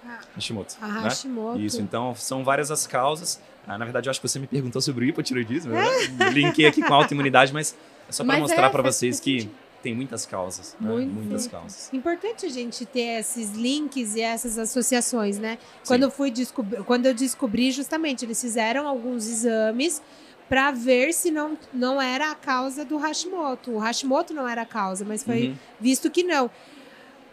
Ah. 0.06 0.20
Hashimoto. 0.36 0.76
A 0.80 0.86
né? 0.86 1.00
Hashimoto. 1.02 1.58
Isso, 1.58 1.82
então 1.82 2.14
são 2.14 2.44
várias 2.44 2.70
as 2.70 2.86
causas. 2.86 3.40
Ah, 3.66 3.76
na 3.76 3.84
verdade, 3.84 4.08
eu 4.08 4.10
acho 4.10 4.20
que 4.20 4.28
você 4.28 4.38
me 4.38 4.46
perguntou 4.46 4.80
sobre 4.80 5.04
o 5.04 5.08
hipotiroidismo. 5.08 5.74
É. 5.74 6.04
Eu 6.26 6.30
linkei 6.32 6.66
aqui 6.66 6.80
com 6.82 6.92
a 6.92 6.96
autoimunidade, 6.96 7.52
mas 7.52 7.76
é 8.08 8.12
só 8.12 8.24
para 8.24 8.38
mostrar 8.38 8.66
é, 8.66 8.70
para 8.70 8.82
vocês 8.82 9.18
que 9.18 9.40
sentido. 9.40 9.54
tem 9.82 9.94
muitas 9.94 10.24
causas. 10.24 10.76
né? 10.80 10.88
Muitas 10.90 11.46
causas. 11.48 11.90
Importante 11.92 12.46
a 12.46 12.48
gente 12.48 12.86
ter 12.86 13.18
esses 13.20 13.50
links 13.52 14.14
e 14.14 14.20
essas 14.20 14.56
associações, 14.58 15.38
né? 15.38 15.58
Quando 15.86 16.04
eu 16.04 16.10
fui 16.10 16.30
descobrir, 16.30 16.84
quando 16.84 17.06
eu 17.06 17.14
descobri 17.14 17.70
justamente, 17.72 18.24
eles 18.24 18.40
fizeram 18.40 18.86
alguns 18.86 19.26
exames 19.28 20.00
para 20.48 20.70
ver 20.70 21.12
se 21.12 21.32
não, 21.32 21.58
não 21.74 22.00
era 22.00 22.30
a 22.30 22.34
causa 22.36 22.84
do 22.84 22.96
Hashimoto. 22.96 23.72
O 23.72 23.78
Hashimoto 23.80 24.32
não 24.32 24.48
era 24.48 24.62
a 24.62 24.66
causa, 24.66 25.04
mas 25.04 25.24
foi 25.24 25.48
Uhum. 25.48 25.56
visto 25.80 26.08
que 26.08 26.22
não. 26.22 26.48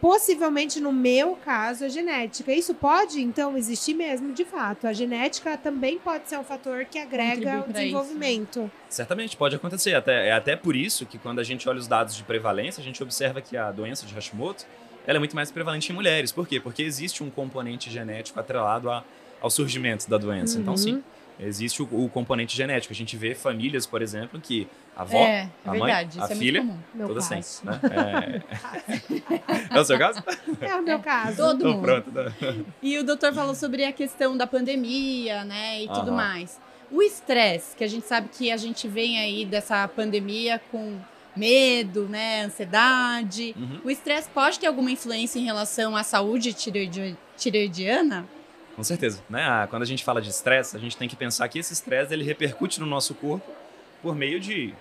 Possivelmente 0.04 0.82
no 0.82 0.92
meu 0.92 1.38
caso, 1.38 1.86
a 1.86 1.88
genética. 1.88 2.52
Isso 2.54 2.74
pode, 2.74 3.22
então, 3.22 3.58
existir 3.58 3.94
mesmo, 3.94 4.34
de 4.34 4.44
fato. 4.44 4.86
A 4.86 4.92
genética 4.92 5.56
também 5.58 5.98
pode 5.98 6.28
ser 6.28 6.38
um 6.38 6.44
fator 6.44 6.84
que 6.84 7.00
agrega 7.00 7.56
o 7.56 7.60
isso, 7.60 7.68
né? 7.68 7.74
desenvolvimento. 7.74 8.70
Certamente, 8.90 9.38
pode 9.38 9.56
acontecer. 9.56 9.94
Até, 9.96 10.28
é 10.28 10.34
até 10.34 10.58
por 10.58 10.76
isso 10.76 11.06
que 11.06 11.18
quando 11.18 11.40
a 11.40 11.44
gente 11.44 11.70
olha 11.70 11.80
os 11.80 11.88
dados 11.88 12.18
de 12.18 12.24
prevalência, 12.24 12.82
a 12.82 12.84
gente 12.84 13.02
observa 13.02 13.40
que 13.40 13.56
a 13.56 13.72
doença 13.72 14.06
de 14.06 14.14
Hashimoto 14.14 14.66
ela 15.08 15.18
é 15.18 15.20
muito 15.20 15.38
mais 15.38 15.50
prevalente 15.52 15.90
em 15.90 15.96
mulheres. 15.96 16.34
Por 16.34 16.46
quê? 16.50 16.60
Porque 16.60 16.84
existe 16.84 17.24
um 17.24 17.30
componente 17.30 17.90
genético 17.90 18.38
atrelado 18.42 18.92
a- 18.92 19.06
ao 19.40 19.50
surgimento 19.50 20.10
da 20.10 20.18
doença. 20.18 20.60
Então, 20.60 20.74
Uhum. 20.74 20.78
sim, 20.78 21.04
existe 21.40 21.82
o, 21.82 21.86
o 21.92 22.10
componente 22.10 22.56
genético. 22.56 22.94
A 22.94 22.96
gente 22.96 23.16
vê 23.18 23.34
famílias, 23.36 23.86
por 23.86 24.02
exemplo, 24.02 24.40
que 24.40 24.68
a 24.96 25.02
avó, 25.02 25.18
É, 25.18 25.30
é 25.30 25.50
a 25.66 25.70
mãe, 25.72 25.80
verdade. 25.82 26.20
a 26.22 26.26
Isso 26.26 26.36
filha, 26.36 26.60
é 26.60 26.62
muito 26.62 26.78
comum. 26.78 26.84
Meu 26.94 27.08
todas 27.08 27.28
têm. 27.28 27.42
Né? 27.64 27.80
É... 29.72 29.74
é 29.78 29.80
o 29.82 29.86
seu 29.86 29.98
caso? 29.98 30.24
É 30.62 30.76
o 30.76 30.82
meu 30.84 31.00
caso. 31.00 31.38
Todo 31.38 31.58
Então, 31.60 31.72
mundo. 31.74 31.82
pronto. 31.82 32.12
né? 32.12 32.66
E 32.82 32.98
o 32.98 33.04
doutor 33.04 33.34
falou 33.34 33.56
sobre 33.56 33.84
a 33.86 33.92
questão 33.92 34.36
da 34.38 34.46
pandemia, 34.48 35.44
né, 35.44 35.82
e 35.84 35.88
tudo 35.88 36.10
Aham. 36.10 36.16
mais. 36.16 36.60
O 36.92 37.02
estresse, 37.02 37.76
que 37.76 37.84
a 37.84 37.88
gente 37.88 38.06
sabe 38.06 38.30
que 38.32 38.52
a 38.52 38.58
gente 38.58 38.88
vem 38.88 39.20
aí 39.20 39.46
dessa 39.46 39.88
pandemia 39.88 40.62
com 40.72 41.00
medo, 41.36 42.08
né, 42.08 42.44
ansiedade. 42.44 43.56
Uhum. 43.58 43.82
O 43.86 43.90
estresse 43.90 44.30
pode 44.30 44.60
ter 44.60 44.68
alguma 44.68 44.92
influência 44.92 45.40
em 45.40 45.44
relação 45.44 45.96
à 45.96 46.04
saúde 46.04 46.54
tireoidiana? 46.54 48.26
Com 48.76 48.84
certeza. 48.84 49.22
Né? 49.30 49.44
Ah, 49.44 49.68
Quando 49.70 49.84
a 49.84 49.86
gente 49.86 50.04
fala 50.04 50.22
de 50.22 50.30
estresse, 50.30 50.76
a 50.76 50.80
gente 50.80 50.98
tem 50.98 51.08
que 51.08 51.16
pensar 51.16 51.48
que 51.48 51.60
esse 51.60 51.74
estresse 51.74 52.14
ele 52.14 52.24
repercute 52.24 52.80
no 52.80 52.86
nosso 52.86 53.14
corpo 53.14 53.50
por 54.02 54.16
meio 54.16 54.40
de 54.40 54.74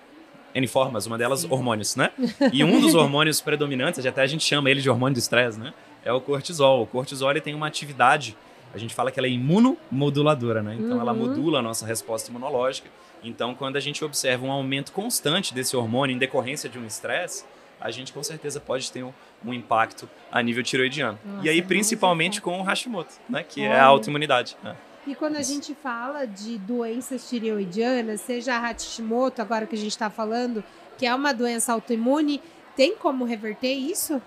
N 0.55 0.67
formas, 0.67 1.05
uma 1.05 1.17
delas 1.17 1.43
hormônios, 1.45 1.95
né? 1.95 2.11
E 2.51 2.63
um 2.63 2.79
dos 2.81 2.93
hormônios 2.95 3.39
predominantes, 3.41 4.05
até 4.05 4.21
a 4.21 4.27
gente 4.27 4.43
chama 4.43 4.69
ele 4.69 4.81
de 4.81 4.89
hormônio 4.89 5.13
do 5.15 5.19
estresse, 5.19 5.59
né? 5.59 5.73
É 6.05 6.11
o 6.11 6.19
cortisol. 6.19 6.83
O 6.83 6.87
cortisol 6.87 7.31
ele 7.31 7.41
tem 7.41 7.53
uma 7.55 7.67
atividade, 7.67 8.35
a 8.73 8.77
gente 8.77 8.93
fala 8.93 9.11
que 9.11 9.19
ela 9.19 9.27
é 9.27 9.31
imunomoduladora, 9.31 10.61
né? 10.61 10.75
Então 10.79 10.99
ela 10.99 11.11
Uhum. 11.13 11.19
modula 11.27 11.59
a 11.59 11.61
nossa 11.61 11.85
resposta 11.85 12.29
imunológica. 12.29 12.89
Então 13.23 13.53
quando 13.55 13.77
a 13.77 13.79
gente 13.79 14.03
observa 14.03 14.45
um 14.45 14.51
aumento 14.51 14.91
constante 14.91 15.53
desse 15.53 15.75
hormônio 15.77 16.15
em 16.15 16.17
decorrência 16.19 16.69
de 16.69 16.77
um 16.77 16.85
estresse, 16.85 17.45
a 17.79 17.89
gente 17.91 18.11
com 18.13 18.21
certeza 18.23 18.59
pode 18.59 18.91
ter 18.91 19.03
um, 19.03 19.11
um 19.45 19.53
impacto 19.53 20.09
a 20.31 20.41
nível 20.41 20.63
tiroidiano. 20.63 21.19
Nossa, 21.23 21.45
e 21.45 21.49
aí 21.49 21.61
principalmente 21.61 22.41
com 22.41 22.59
o 22.59 22.63
Hashimoto, 22.63 23.13
né? 23.29 23.43
Que 23.43 23.61
é 23.63 23.69
Olha. 23.69 23.81
a 23.81 23.85
autoimunidade. 23.85 24.57
né? 24.63 24.75
E 25.05 25.13
quando 25.13 25.35
a 25.35 25.41
gente 25.41 25.75
fala 25.75 26.25
de 26.25 26.57
doenças 26.57 27.27
tireoidianas, 27.29 28.21
seja 28.21 28.55
a 28.55 28.59
Hashimoto, 28.59 29.41
agora 29.41 29.65
que 29.67 29.75
a 29.75 29.77
gente 29.77 29.91
está 29.91 30.09
falando, 30.09 30.63
que 30.97 31.05
é 31.05 31.13
uma 31.13 31.33
doença 31.33 31.73
autoimune, 31.73 32.41
tem 32.75 32.95
como 32.95 33.25
reverter 33.25 33.73
isso? 33.73 34.21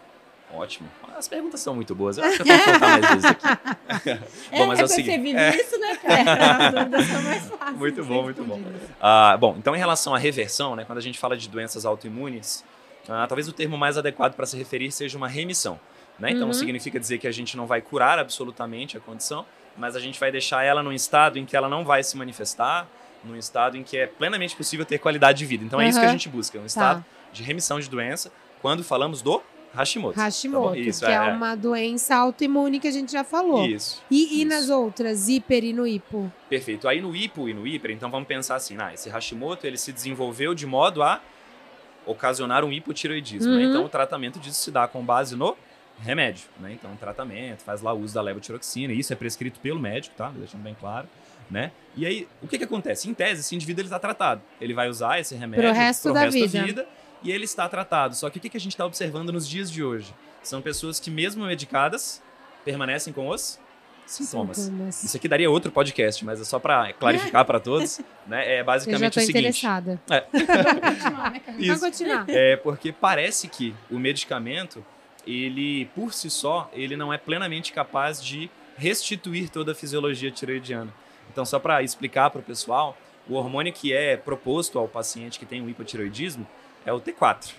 Ótimo. 0.53 0.89
As 1.17 1.27
perguntas 1.27 1.61
são 1.61 1.75
muito 1.75 1.95
boas. 1.95 2.19
Eu 2.19 2.25
acho 2.25 2.37
que 2.37 2.43
eu 2.43 2.47
tenho 2.47 2.59
que 2.59 2.73
contar 2.73 2.89
mais 2.89 3.09
vezes 3.09 3.25
aqui. 3.25 3.47
Bom, 4.53 4.67
mas 4.67 4.79
é 4.79 4.85
o 4.85 4.87
porque 4.87 5.03
seguinte, 5.03 5.17
você 5.17 5.19
vive 5.19 5.39
é. 5.39 5.57
isso, 5.57 5.79
né, 5.79 5.97
cara? 5.97 6.67
As 6.67 6.75
dúvidas 6.75 7.07
são 7.07 7.23
mais 7.23 7.43
fáceis. 7.51 7.79
Muito 7.79 8.05
bom, 8.05 8.23
muito 8.23 8.45
bom. 8.45 8.61
Ah, 9.01 9.37
bom, 9.39 9.57
então 9.59 9.75
em 9.75 9.79
relação 9.79 10.15
à 10.15 10.19
reversão, 10.19 10.77
né, 10.77 10.85
quando 10.85 10.99
a 10.99 11.03
gente 11.03 11.19
fala 11.19 11.37
de 11.37 11.49
doenças 11.49 11.85
autoimunes, 11.85 12.63
ah, 13.09 13.27
talvez 13.27 13.49
o 13.49 13.53
termo 13.53 13.77
mais 13.77 13.97
adequado 13.99 14.35
para 14.35 14.47
se 14.47 14.57
referir 14.57 14.91
seja 14.93 15.17
uma 15.17 15.29
remissão. 15.29 15.79
Né? 16.19 16.31
Então 16.31 16.47
Uhum. 16.49 16.53
significa 16.55 16.99
dizer 16.99 17.19
que 17.19 17.27
a 17.29 17.33
gente 17.33 17.57
não 17.57 17.67
vai 17.67 17.81
curar 17.83 18.19
absolutamente 18.19 18.97
a 18.97 19.01
condição, 19.01 19.45
mas 19.77 19.95
a 19.95 20.01
gente 20.01 20.19
vai 20.19 20.33
deixar 20.33 20.63
ela 20.65 20.83
num 20.83 20.93
estado 20.93 21.39
em 21.39 21.45
que 21.45 21.55
ela 21.57 21.69
não 21.69 21.85
vai 21.85 22.03
se 22.03 22.17
manifestar, 22.17 22.89
num 23.23 23.37
estado 23.37 23.77
em 23.77 23.83
que 23.83 23.97
é 23.99 24.07
plenamente 24.07 24.57
possível 24.57 24.87
ter 24.87 24.99
qualidade 24.99 25.39
de 25.39 25.45
vida. 25.47 25.65
Então 25.65 25.81
é 25.81 25.89
isso 25.89 25.99
que 25.99 26.05
a 26.05 26.09
Aham. 26.09 26.13
gente 26.13 26.29
busca, 26.29 26.59
um 26.59 26.65
estado 26.67 27.05
de 27.33 27.43
remissão 27.43 27.79
de 27.79 27.89
doença 27.91 28.33
quando 28.63 28.83
falamos 28.83 29.21
do 29.21 29.43
Hashimoto. 29.75 30.19
Hashimoto, 30.19 30.71
Tá? 30.75 30.79
Isso, 30.79 31.01
que 31.05 31.11
é, 31.11 31.15
é, 31.15 31.17
é. 31.17 31.33
uma 31.33 31.55
doença 31.55 32.17
autoimune 32.17 32.81
que 32.81 32.89
a 32.89 32.91
gente 32.91 33.13
já 33.13 33.23
falou. 33.23 33.67
Isso. 33.67 34.03
E, 34.11 34.39
e 34.39 34.43
Isso. 34.43 34.49
nas 34.49 34.71
outras, 34.71 35.29
hiper 35.29 35.63
e 35.65 35.73
no 35.75 35.87
hipo? 35.87 36.33
Perfeito. 36.49 36.89
Aí 36.89 37.03
no 37.03 37.15
hipo 37.15 37.47
e 37.47 37.53
no 37.53 37.67
hiper, 37.67 37.91
então 37.91 38.11
vamos 38.11 38.27
pensar 38.27 38.55
assim, 38.55 38.77
ah, 38.81 38.95
esse 38.95 39.11
Hashimoto 39.11 39.67
ele 39.67 39.77
se 39.77 39.93
desenvolveu 39.93 40.55
de 40.55 40.65
modo 40.65 41.03
a 41.03 41.21
ocasionar 42.07 42.65
um 42.65 42.73
hipotiroidismo. 42.73 43.53
né? 43.53 43.65
Uhum. 43.65 43.71
Então 43.71 43.85
o 43.85 43.89
tratamento 43.89 44.39
disso 44.39 44.63
se 44.63 44.71
dá 44.71 44.87
com 44.87 45.05
base 45.05 45.37
no 45.37 45.57
remédio. 45.99 46.45
Né? 46.61 46.73
Então 46.73 46.93
o 46.93 46.97
tratamento 46.97 47.63
faz 47.63 47.83
lá 47.83 47.93
o 47.93 48.01
uso 48.01 48.15
da 48.15 48.23
levotiroxina, 48.23 48.93
isso 48.93 49.13
é 49.13 49.17
prescrito 49.17 49.61
pelo 49.61 49.81
médico, 49.81 50.15
tá? 50.17 50.31
Deixando 50.31 50.63
bem 50.63 50.77
claro. 50.79 51.09
Né? 51.51 51.71
E 51.97 52.05
aí, 52.05 52.29
o 52.43 52.49
que, 52.49 52.59
que 52.59 52.65
acontece? 52.65 53.09
Em 53.09 53.15
tese, 53.15 53.41
esse 53.41 53.55
indivíduo 53.55 53.85
está 53.85 53.99
tratado. 53.99 54.43
Ele 54.61 54.75
vai 54.75 54.89
usar 54.89 55.21
esse 55.21 55.35
remédio 55.35 55.65
Pro 55.65 55.73
resto 55.73 56.13
da 56.13 56.29
vida. 56.29 56.87
e 57.23 57.31
ele 57.31 57.45
está 57.45 57.69
tratado. 57.69 58.17
Só 58.17 58.29
que 58.29 58.39
o 58.39 58.41
que, 58.41 58.49
que 58.49 58.57
a 58.57 58.61
gente 58.61 58.73
está 58.73 58.85
observando 58.85 59.33
nos 59.33 59.49
dias 59.49 59.71
de 59.71 59.85
hoje? 59.85 60.13
São 60.43 60.61
pessoas 60.61 60.99
que, 60.99 61.09
mesmo 61.09 61.45
medicadas, 61.45 62.21
permanecem 62.65 63.13
com 63.13 63.29
os 63.29 63.61
sintomas. 64.07 64.57
Sintomas. 64.57 65.05
Isso 65.05 65.17
aqui 65.17 65.29
daria 65.29 65.51
outro 65.51 65.71
podcast, 65.71 66.25
mas 66.25 66.41
é 66.41 66.45
só 66.45 66.59
para 66.59 66.93
clarificar 66.99 67.45
para 67.45 67.61
todos, 67.61 68.01
né? 68.27 68.47
É 68.47 68.55
Eu 68.55 68.59
já 68.59 68.65
basicamente 68.65 69.15
tô 69.15 69.21
o 69.21 69.23
seguinte. 69.23 69.39
interessada. 69.39 70.01
Vamos 70.31 70.81
continuar, 70.81 71.31
né? 71.33 71.43
Vamos 71.47 71.81
continuar. 71.81 72.25
É 72.29 72.57
porque 72.57 72.93
parece 72.93 73.49
que 73.49 73.75
o 73.91 73.99
medicamento, 73.99 74.85
ele 75.27 75.87
por 75.95 76.13
si 76.13 76.31
só, 76.31 76.71
ele 76.73 76.97
não 76.97 77.13
é 77.13 77.19
plenamente 77.19 77.73
capaz 77.73 78.23
de 78.23 78.51
restituir 78.77 79.51
toda 79.51 79.73
a 79.73 79.75
fisiologia 79.75 80.31
tiroidiana. 80.31 80.93
Então, 81.31 81.45
só 81.45 81.59
para 81.59 81.83
explicar 81.83 82.31
para 82.31 82.41
o 82.41 82.43
pessoal, 82.43 82.97
o 83.29 83.35
hormônio 83.35 83.73
que 83.73 83.93
é 83.93 84.17
proposto 84.17 84.79
ao 84.79 84.87
paciente 84.87 85.39
que 85.39 85.47
tem 85.47 85.61
um 85.61 85.69
hipotiroidismo 85.69 86.47
é 86.85 86.93
o 86.93 87.01
T4. 87.01 87.53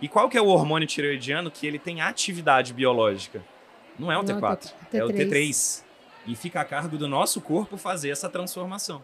E 0.00 0.08
qual 0.08 0.28
que 0.28 0.36
é 0.36 0.40
o 0.40 0.46
hormônio 0.46 0.86
tiroidiano 0.86 1.50
que 1.50 1.66
ele 1.66 1.78
tem 1.78 2.00
atividade 2.00 2.72
biológica? 2.72 3.42
Não 3.98 4.10
é 4.10 4.18
o 4.18 4.22
Não 4.22 4.34
é 4.34 4.36
o 4.36 4.40
T4, 4.40 4.72
é 4.92 5.04
o 5.04 5.08
T3. 5.08 5.28
T3. 5.28 5.84
E 6.26 6.34
fica 6.34 6.60
a 6.60 6.64
cargo 6.64 6.98
do 6.98 7.06
nosso 7.06 7.40
corpo 7.40 7.76
fazer 7.76 8.10
essa 8.10 8.28
transformação. 8.28 9.02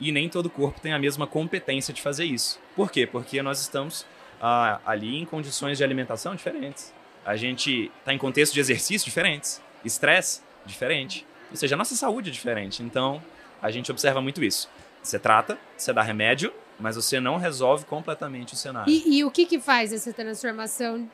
E 0.00 0.10
nem 0.10 0.28
todo 0.28 0.48
corpo 0.48 0.80
tem 0.80 0.92
a 0.92 0.98
mesma 0.98 1.26
competência 1.26 1.92
de 1.92 2.00
fazer 2.00 2.24
isso. 2.24 2.58
Por 2.74 2.90
quê? 2.90 3.06
Porque 3.06 3.42
nós 3.42 3.60
estamos 3.60 4.06
ah, 4.40 4.80
ali 4.86 5.18
em 5.18 5.26
condições 5.26 5.76
de 5.76 5.84
alimentação 5.84 6.34
diferentes. 6.34 6.92
A 7.24 7.36
gente 7.36 7.92
está 7.98 8.14
em 8.14 8.18
contexto 8.18 8.54
de 8.54 8.60
exercício 8.60 9.04
diferentes. 9.04 9.60
Estresse 9.84 10.40
diferente. 10.64 11.26
Ou 11.50 11.56
seja, 11.56 11.74
a 11.74 11.78
nossa 11.78 11.94
saúde 11.94 12.30
é 12.30 12.32
diferente. 12.32 12.82
Então, 12.82 13.22
a 13.60 13.70
gente 13.70 13.90
observa 13.90 14.22
muito 14.22 14.42
isso. 14.42 14.70
Você 15.02 15.18
trata, 15.18 15.58
você 15.76 15.92
dá 15.92 16.02
remédio, 16.02 16.52
mas 16.78 16.96
você 16.96 17.20
não 17.20 17.36
resolve 17.36 17.84
completamente 17.84 18.54
o 18.54 18.56
cenário. 18.56 18.90
E, 18.90 19.18
e 19.18 19.24
o 19.24 19.30
que 19.30 19.44
que 19.44 19.60
faz 19.60 19.92
essa 19.92 20.12
transformação 20.12 21.08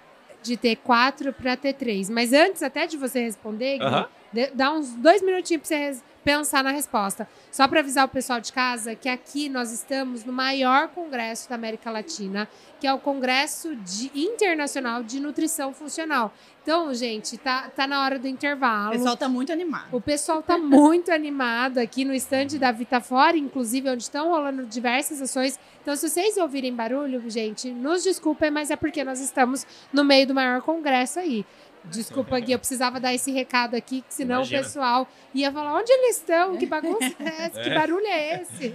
de 0.47 0.57
T4 0.57 1.33
para 1.33 1.57
T3? 1.57 2.09
Mas 2.11 2.33
antes 2.33 2.63
até 2.63 2.87
de 2.87 2.97
você 2.97 3.21
responder, 3.21 3.79
Gui, 3.79 3.85
Aham. 3.85 4.03
dê- 4.03 4.09
dá 4.55 4.73
uns 4.73 4.91
dois 4.95 5.23
minutinhos 5.23 5.67
para 5.69 5.93
você 5.95 6.03
pensar 6.25 6.65
na 6.65 6.71
resposta. 6.73 7.29
Só 7.53 7.69
para 7.69 7.81
avisar 7.81 8.05
o 8.05 8.09
pessoal 8.09 8.41
de 8.41 8.53
casa 8.53 8.95
que 8.97 9.09
aqui 9.09 9.49
nós 9.49 9.71
estamos 9.73 10.25
no 10.25 10.33
maior 10.33 10.89
congresso 10.89 11.49
da 11.49 11.55
América 11.55 11.91
Latina, 11.91 12.49
que 12.81 12.87
é 12.87 12.93
o 12.93 12.99
Congresso 12.99 13.75
de- 13.77 14.11
Internacional 14.15 15.03
de 15.05 15.21
Nutrição 15.21 15.73
Funcional. 15.73 16.35
Então, 16.63 16.93
gente, 16.93 17.39
tá, 17.39 17.71
tá 17.75 17.87
na 17.87 18.03
hora 18.05 18.19
do 18.19 18.25
O 18.25 18.29
intervalo. 18.29 18.91
pessoal 18.91 19.17
tá 19.17 19.29
muito 19.29 19.53
animado. 19.53 19.87
O 19.93 20.01
pessoal 20.01 20.43
tá 20.43 20.59
muito 20.59 21.13
animado 21.13 21.79
aqui 21.79 22.05
no 22.05 22.13
estande 22.13 22.59
da 22.59 22.73
Vitafora, 22.73 23.37
inclusive, 23.37 23.89
onde 23.89 24.03
estão 24.03 24.31
rolando 24.31 24.65
diversas 24.67 25.23
ações. 25.23 25.59
Então, 25.81 25.95
se 25.95 26.09
vocês 26.11 26.37
ouvirem 26.37 26.75
barulho, 26.75 27.23
gente, 27.31 27.71
nos 27.71 28.03
desculpem, 28.03 28.51
mas 28.51 28.73
é 28.73 28.77
porque 28.77 29.05
nós 29.05 29.21
estamos 29.21 29.65
no 29.93 30.03
meio 30.05 30.27
do 30.27 30.35
maior 30.35 30.61
congresso 30.61 31.21
aí. 31.21 31.47
Desculpa, 31.91 32.39
Gui, 32.41 32.53
eu 32.53 32.59
precisava 32.59 32.99
dar 33.01 33.15
esse 33.15 33.31
recado 33.31 33.75
aqui, 33.75 34.03
que 34.03 34.13
senão 34.13 34.37
Imagina. 34.37 34.61
o 34.61 34.65
pessoal 34.65 35.09
ia 35.35 35.53
falar: 35.53 35.75
onde 35.75 35.91
eles 35.93 36.17
estão? 36.17 36.57
Que 36.57 36.67
bagunça 36.67 37.15
é 37.21 37.47
essa? 37.47 37.63
Que 37.63 37.69
É. 37.71 37.75
barulho 37.75 38.07
é 38.07 38.43
esse? 38.43 38.75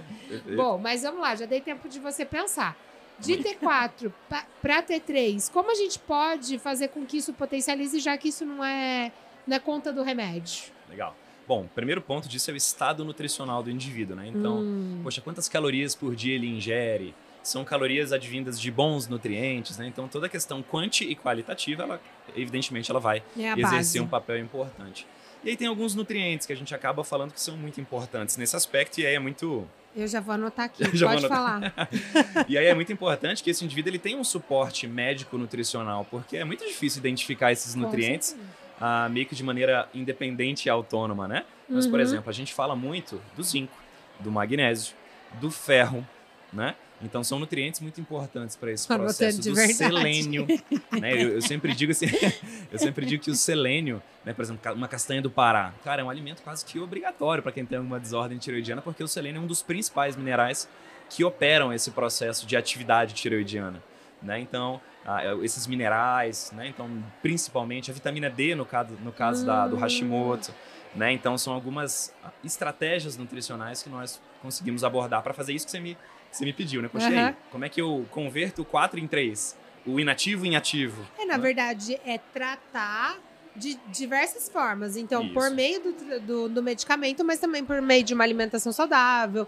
Bom, 0.56 0.78
mas 0.78 1.02
vamos 1.02 1.20
lá, 1.20 1.34
já 1.34 1.46
dei 1.46 1.60
tempo 1.60 1.88
de 1.88 1.98
você 1.98 2.24
pensar. 2.24 2.76
De 3.18 3.36
T4 3.36 4.12
para 4.60 4.82
T3, 4.82 5.50
como 5.52 5.70
a 5.70 5.74
gente 5.74 5.98
pode 5.98 6.58
fazer 6.58 6.88
com 6.88 7.04
que 7.06 7.18
isso 7.18 7.32
potencialize, 7.32 8.00
já 8.00 8.16
que 8.16 8.28
isso 8.28 8.44
não 8.44 8.64
é, 8.64 9.12
não 9.46 9.56
é 9.56 9.60
conta 9.60 9.92
do 9.92 10.02
remédio? 10.02 10.72
Legal. 10.88 11.14
Bom, 11.46 11.68
primeiro 11.72 12.00
ponto 12.00 12.28
disso 12.28 12.50
é 12.50 12.54
o 12.54 12.56
estado 12.56 13.04
nutricional 13.04 13.62
do 13.62 13.70
indivíduo, 13.70 14.16
né? 14.16 14.26
Então, 14.26 14.58
hum. 14.60 15.00
poxa, 15.02 15.20
quantas 15.20 15.48
calorias 15.48 15.94
por 15.94 16.16
dia 16.16 16.34
ele 16.34 16.48
ingere? 16.48 17.14
São 17.42 17.64
calorias 17.64 18.12
advindas 18.12 18.60
de 18.60 18.70
bons 18.70 19.08
nutrientes, 19.08 19.76
né? 19.76 19.86
Então, 19.86 20.08
toda 20.08 20.26
a 20.26 20.28
questão 20.28 20.62
quanti 20.62 21.04
e 21.04 21.14
qualitativa, 21.14 21.82
ela, 21.82 22.00
evidentemente, 22.36 22.90
ela 22.90 23.00
vai 23.00 23.22
é 23.36 23.52
exercer 23.52 23.70
base. 23.70 24.00
um 24.00 24.06
papel 24.06 24.38
importante. 24.38 25.06
E 25.44 25.50
aí 25.50 25.56
tem 25.56 25.66
alguns 25.66 25.94
nutrientes 25.94 26.46
que 26.46 26.52
a 26.52 26.56
gente 26.56 26.74
acaba 26.74 27.02
falando 27.02 27.32
que 27.32 27.40
são 27.40 27.56
muito 27.56 27.80
importantes 27.80 28.36
nesse 28.36 28.54
aspecto 28.54 29.00
e 29.00 29.06
aí 29.06 29.14
é 29.14 29.18
muito 29.18 29.66
eu 29.94 30.08
já 30.08 30.20
vou 30.20 30.34
anotar 30.34 30.66
aqui, 30.66 30.84
pode 30.98 31.28
falar. 31.28 31.74
e 32.48 32.56
aí 32.56 32.66
é 32.66 32.74
muito 32.74 32.90
importante 32.90 33.42
que 33.42 33.50
esse 33.50 33.62
indivíduo 33.62 33.90
ele 33.90 33.98
tenha 33.98 34.16
um 34.16 34.24
suporte 34.24 34.86
médico 34.86 35.36
nutricional, 35.36 36.06
porque 36.10 36.38
é 36.38 36.44
muito 36.44 36.64
difícil 36.66 37.00
identificar 37.00 37.52
esses 37.52 37.74
nutrientes 37.74 38.34
ah, 38.80 39.08
meio 39.08 39.26
que 39.26 39.34
de 39.34 39.44
maneira 39.44 39.88
independente 39.94 40.66
e 40.66 40.70
autônoma, 40.70 41.28
né? 41.28 41.44
Mas, 41.68 41.84
uhum. 41.84 41.90
por 41.90 42.00
exemplo, 42.00 42.30
a 42.30 42.32
gente 42.32 42.52
fala 42.52 42.74
muito 42.74 43.20
do 43.36 43.42
zinco, 43.42 43.76
do 44.18 44.30
magnésio, 44.30 44.94
do 45.34 45.50
ferro, 45.50 46.06
né? 46.52 46.74
Então 47.02 47.24
são 47.24 47.38
nutrientes 47.38 47.80
muito 47.80 48.00
importantes 48.00 48.54
para 48.56 48.70
esse 48.70 48.86
processo 48.86 49.40
do 49.40 49.54
verdade. 49.54 49.74
selênio. 49.74 50.46
né? 50.92 51.12
Eu, 51.12 51.30
eu, 51.30 51.42
sempre 51.42 51.74
digo 51.74 51.92
assim, 51.92 52.06
eu 52.70 52.78
sempre 52.78 53.04
digo 53.04 53.22
que 53.22 53.30
o 53.30 53.34
selênio, 53.34 54.02
né, 54.24 54.32
por 54.32 54.42
exemplo, 54.42 54.72
uma 54.72 54.88
castanha 54.88 55.20
do 55.20 55.30
Pará, 55.30 55.72
cara, 55.84 56.02
é 56.02 56.04
um 56.04 56.10
alimento 56.10 56.42
quase 56.42 56.64
que 56.64 56.78
obrigatório 56.78 57.42
para 57.42 57.52
quem 57.52 57.66
tem 57.66 57.78
alguma 57.78 57.98
desordem 57.98 58.38
tiroidiana, 58.38 58.80
porque 58.80 59.02
o 59.02 59.08
selênio 59.08 59.40
é 59.40 59.42
um 59.42 59.46
dos 59.46 59.62
principais 59.62 60.16
minerais 60.16 60.68
que 61.10 61.24
operam 61.24 61.72
esse 61.72 61.90
processo 61.90 62.46
de 62.46 62.56
atividade 62.56 63.14
tiroidiana. 63.14 63.82
Né? 64.22 64.38
Então, 64.40 64.80
ah, 65.04 65.34
esses 65.42 65.66
minerais, 65.66 66.52
né? 66.54 66.68
então 66.68 66.88
principalmente 67.20 67.90
a 67.90 67.94
vitamina 67.94 68.30
D 68.30 68.54
no 68.54 68.64
caso, 68.64 68.94
no 69.02 69.12
caso 69.12 69.44
da, 69.44 69.66
do 69.66 69.76
Hashimoto. 69.76 70.54
Né? 70.94 71.12
Então, 71.12 71.36
são 71.38 71.54
algumas 71.54 72.14
estratégias 72.44 73.16
nutricionais 73.16 73.82
que 73.82 73.88
nós 73.88 74.20
conseguimos 74.40 74.84
abordar 74.84 75.22
para 75.22 75.32
fazer 75.32 75.54
isso 75.54 75.64
que 75.64 75.70
você 75.70 75.80
me 75.80 75.96
você 76.32 76.44
me 76.44 76.52
pediu, 76.52 76.80
né? 76.80 76.88
Poxa, 76.88 77.08
uhum. 77.08 77.26
aí, 77.26 77.34
como 77.50 77.64
é 77.64 77.68
que 77.68 77.80
eu 77.80 78.06
converto 78.10 78.64
4 78.64 78.98
em 78.98 79.06
3? 79.06 79.56
O 79.86 80.00
inativo 80.00 80.46
em 80.46 80.56
ativo? 80.56 81.06
É, 81.18 81.24
na 81.24 81.36
né? 81.36 81.42
verdade, 81.42 82.00
é 82.06 82.18
tratar 82.18 83.18
de 83.54 83.78
diversas 83.88 84.48
formas. 84.48 84.96
Então, 84.96 85.24
Isso. 85.24 85.34
por 85.34 85.50
meio 85.50 85.80
do, 85.80 86.20
do, 86.20 86.48
do, 86.48 86.62
medicamento, 86.62 87.24
mas 87.24 87.38
também 87.38 87.64
por 87.64 87.82
meio 87.82 88.02
de 88.02 88.14
uma 88.14 88.24
alimentação 88.24 88.72
saudável. 88.72 89.46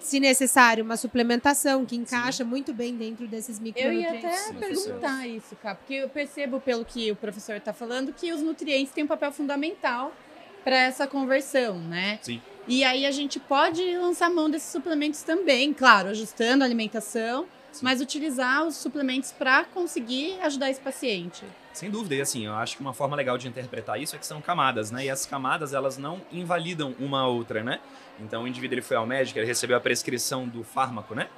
Se 0.00 0.20
necessário, 0.20 0.84
uma 0.84 0.96
suplementação 0.96 1.84
que 1.84 1.96
encaixa 1.96 2.44
Sim. 2.44 2.50
muito 2.50 2.72
bem 2.72 2.96
dentro 2.96 3.26
desses 3.26 3.58
micronutrientes. 3.58 4.24
Eu 4.24 4.30
ia 4.30 4.40
até 4.40 4.52
perguntar 4.52 5.26
isso, 5.26 5.56
cara, 5.56 5.74
porque 5.74 5.94
eu 5.94 6.08
percebo, 6.08 6.60
pelo 6.60 6.84
que 6.84 7.10
o 7.10 7.16
professor 7.16 7.56
está 7.56 7.72
falando, 7.72 8.12
que 8.12 8.32
os 8.32 8.40
nutrientes 8.40 8.92
têm 8.92 9.04
um 9.04 9.08
papel 9.08 9.32
fundamental 9.32 10.14
para 10.62 10.76
essa 10.76 11.06
conversão, 11.06 11.78
né? 11.78 12.20
Sim. 12.22 12.40
E 12.68 12.82
aí 12.82 13.06
a 13.06 13.10
gente 13.10 13.38
pode 13.38 13.82
lançar 13.96 14.28
mão 14.28 14.50
desses 14.50 14.70
suplementos 14.70 15.22
também, 15.22 15.72
claro, 15.72 16.08
ajustando 16.08 16.64
a 16.64 16.66
alimentação, 16.66 17.46
Sim. 17.70 17.84
mas 17.84 18.00
utilizar 18.00 18.66
os 18.66 18.76
suplementos 18.76 19.32
para 19.32 19.64
conseguir 19.64 20.38
ajudar 20.42 20.70
esse 20.70 20.80
paciente. 20.80 21.44
Sem 21.72 21.90
dúvida, 21.90 22.14
e 22.14 22.20
assim, 22.20 22.46
eu 22.46 22.54
acho 22.54 22.76
que 22.76 22.82
uma 22.82 22.94
forma 22.94 23.14
legal 23.14 23.36
de 23.36 23.46
interpretar 23.46 24.00
isso 24.00 24.16
é 24.16 24.18
que 24.18 24.26
são 24.26 24.40
camadas, 24.40 24.90
né? 24.90 25.04
E 25.04 25.08
essas 25.08 25.26
camadas, 25.26 25.74
elas 25.74 25.98
não 25.98 26.22
invalidam 26.32 26.94
uma 26.98 27.20
a 27.20 27.28
outra, 27.28 27.62
né? 27.62 27.80
Então 28.18 28.44
o 28.44 28.48
indivíduo 28.48 28.74
ele 28.76 28.82
foi 28.82 28.96
ao 28.96 29.06
médico, 29.06 29.38
ele 29.38 29.46
recebeu 29.46 29.76
a 29.76 29.80
prescrição 29.80 30.48
do 30.48 30.64
fármaco, 30.64 31.14
né? 31.14 31.28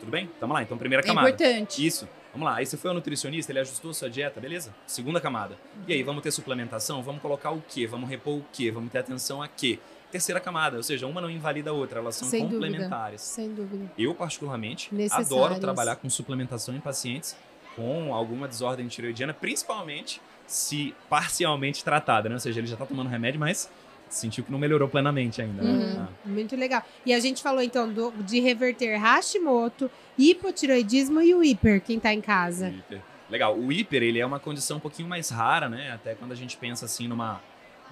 Tudo 0.00 0.10
bem? 0.10 0.30
Tamo 0.40 0.54
lá. 0.54 0.62
Então, 0.62 0.78
primeira 0.78 1.04
é 1.04 1.06
camada. 1.06 1.28
É 1.28 1.30
importante. 1.30 1.86
Isso. 1.86 2.08
Vamos 2.32 2.48
lá. 2.48 2.56
Aí 2.56 2.64
você 2.64 2.76
foi 2.76 2.88
ao 2.88 2.94
nutricionista, 2.94 3.52
ele 3.52 3.58
ajustou 3.58 3.92
sua 3.92 4.08
dieta, 4.08 4.40
beleza? 4.40 4.74
Segunda 4.86 5.20
camada. 5.20 5.58
E 5.86 5.92
aí, 5.92 6.02
vamos 6.02 6.22
ter 6.22 6.30
suplementação? 6.30 7.02
Vamos 7.02 7.20
colocar 7.20 7.50
o 7.50 7.62
quê? 7.68 7.86
Vamos 7.86 8.08
repor 8.08 8.38
o 8.38 8.44
quê? 8.50 8.70
Vamos 8.70 8.90
ter 8.90 8.98
atenção 8.98 9.42
a 9.42 9.48
quê? 9.48 9.78
Terceira 10.10 10.40
camada, 10.40 10.76
ou 10.76 10.82
seja, 10.82 11.06
uma 11.06 11.20
não 11.20 11.30
invalida 11.30 11.70
a 11.70 11.72
outra, 11.72 12.00
elas 12.00 12.16
são 12.16 12.28
Sem 12.28 12.42
complementares. 12.42 13.22
Dúvida. 13.22 13.34
Sem 13.34 13.54
dúvida. 13.54 13.92
Eu, 13.96 14.14
particularmente, 14.14 14.90
adoro 15.10 15.58
trabalhar 15.58 15.96
com 15.96 16.10
suplementação 16.10 16.74
em 16.74 16.80
pacientes 16.80 17.36
com 17.76 18.12
alguma 18.14 18.48
desordem 18.48 18.88
tiroidiana, 18.88 19.32
principalmente 19.32 20.20
se 20.46 20.94
parcialmente 21.08 21.84
tratada, 21.84 22.28
né? 22.28 22.34
Ou 22.34 22.40
seja, 22.40 22.58
ele 22.60 22.66
já 22.66 22.74
está 22.74 22.84
tomando 22.84 23.08
remédio, 23.08 23.38
mas 23.38 23.70
sentiu 24.08 24.42
que 24.42 24.50
não 24.50 24.58
melhorou 24.58 24.88
plenamente 24.88 25.40
ainda. 25.40 25.62
Né? 25.62 25.70
Uhum. 25.70 26.02
Ah. 26.02 26.08
Muito 26.24 26.56
legal. 26.56 26.82
E 27.06 27.14
a 27.14 27.20
gente 27.20 27.42
falou 27.42 27.62
então 27.62 27.90
do, 27.92 28.10
de 28.22 28.40
reverter 28.40 28.98
Hashimoto, 28.98 29.88
hipotiroidismo 30.18 31.20
e 31.20 31.34
o 31.34 31.44
hiper, 31.44 31.80
quem 31.80 31.96
está 31.96 32.12
em 32.12 32.20
casa. 32.20 32.70
Hiper. 32.70 33.00
Legal. 33.30 33.56
O 33.56 33.70
hiper, 33.70 34.02
ele 34.02 34.18
é 34.18 34.26
uma 34.26 34.40
condição 34.40 34.78
um 34.78 34.80
pouquinho 34.80 35.08
mais 35.08 35.30
rara, 35.30 35.68
né? 35.68 35.92
Até 35.92 36.16
quando 36.16 36.32
a 36.32 36.34
gente 36.34 36.56
pensa 36.56 36.84
assim 36.86 37.06
numa 37.06 37.40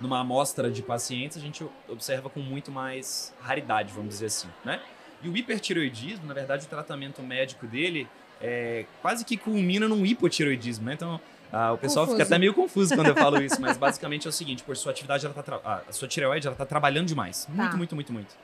numa 0.01 0.21
amostra 0.21 0.71
de 0.71 0.83
pacientes, 0.83 1.37
a 1.37 1.41
gente 1.41 1.65
observa 1.89 2.31
com 2.31 2.41
muito 2.41 2.71
mais 2.71 3.35
raridade, 3.41 3.93
vamos 3.93 4.11
dizer 4.11 4.27
assim, 4.27 4.49
né? 4.65 4.81
E 5.23 5.29
o 5.29 5.37
hipertiroidismo, 5.37 6.27
na 6.27 6.35
verdade, 6.35 6.67
o 6.67 6.69
tratamento 6.69 7.23
médico 7.23 7.67
dele 7.67 8.09
é, 8.41 8.85
quase 9.03 9.25
que 9.25 9.37
culmina 9.37 9.89
num 9.89 10.07
hipotiroidismo, 10.07 10.87
né? 10.87 10.95
Então, 10.95 11.21
ah, 11.53 11.73
o 11.73 11.79
pessoal 11.79 12.07
confuso. 12.07 12.23
fica 12.23 12.35
até 12.35 12.39
meio 12.39 12.55
confuso 12.55 12.95
quando 12.95 13.09
eu 13.09 13.17
falo 13.17 13.41
isso, 13.43 13.61
mas 13.61 13.77
basicamente 13.77 14.27
é 14.27 14.31
o 14.31 14.33
seguinte, 14.33 14.63
por 14.63 14.77
sua 14.77 14.93
atividade, 14.93 15.25
ela 15.25 15.35
tá 15.35 15.61
ah, 15.65 15.83
a 15.89 15.93
sua 15.93 16.07
tireoide, 16.07 16.47
ela 16.47 16.57
tá 16.57 16.67
trabalhando 16.67 17.07
demais. 17.07 17.47
Tá. 17.47 17.53
Muito, 17.53 17.77
muito, 17.77 17.95
muito, 17.95 18.13
muito. 18.13 18.37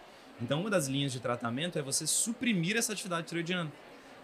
Então, 0.42 0.60
uma 0.60 0.70
das 0.70 0.88
linhas 0.88 1.12
de 1.12 1.20
tratamento 1.20 1.78
é 1.78 1.82
você 1.82 2.06
suprimir 2.06 2.76
essa 2.76 2.92
atividade 2.92 3.26
tireoidiana. 3.26 3.70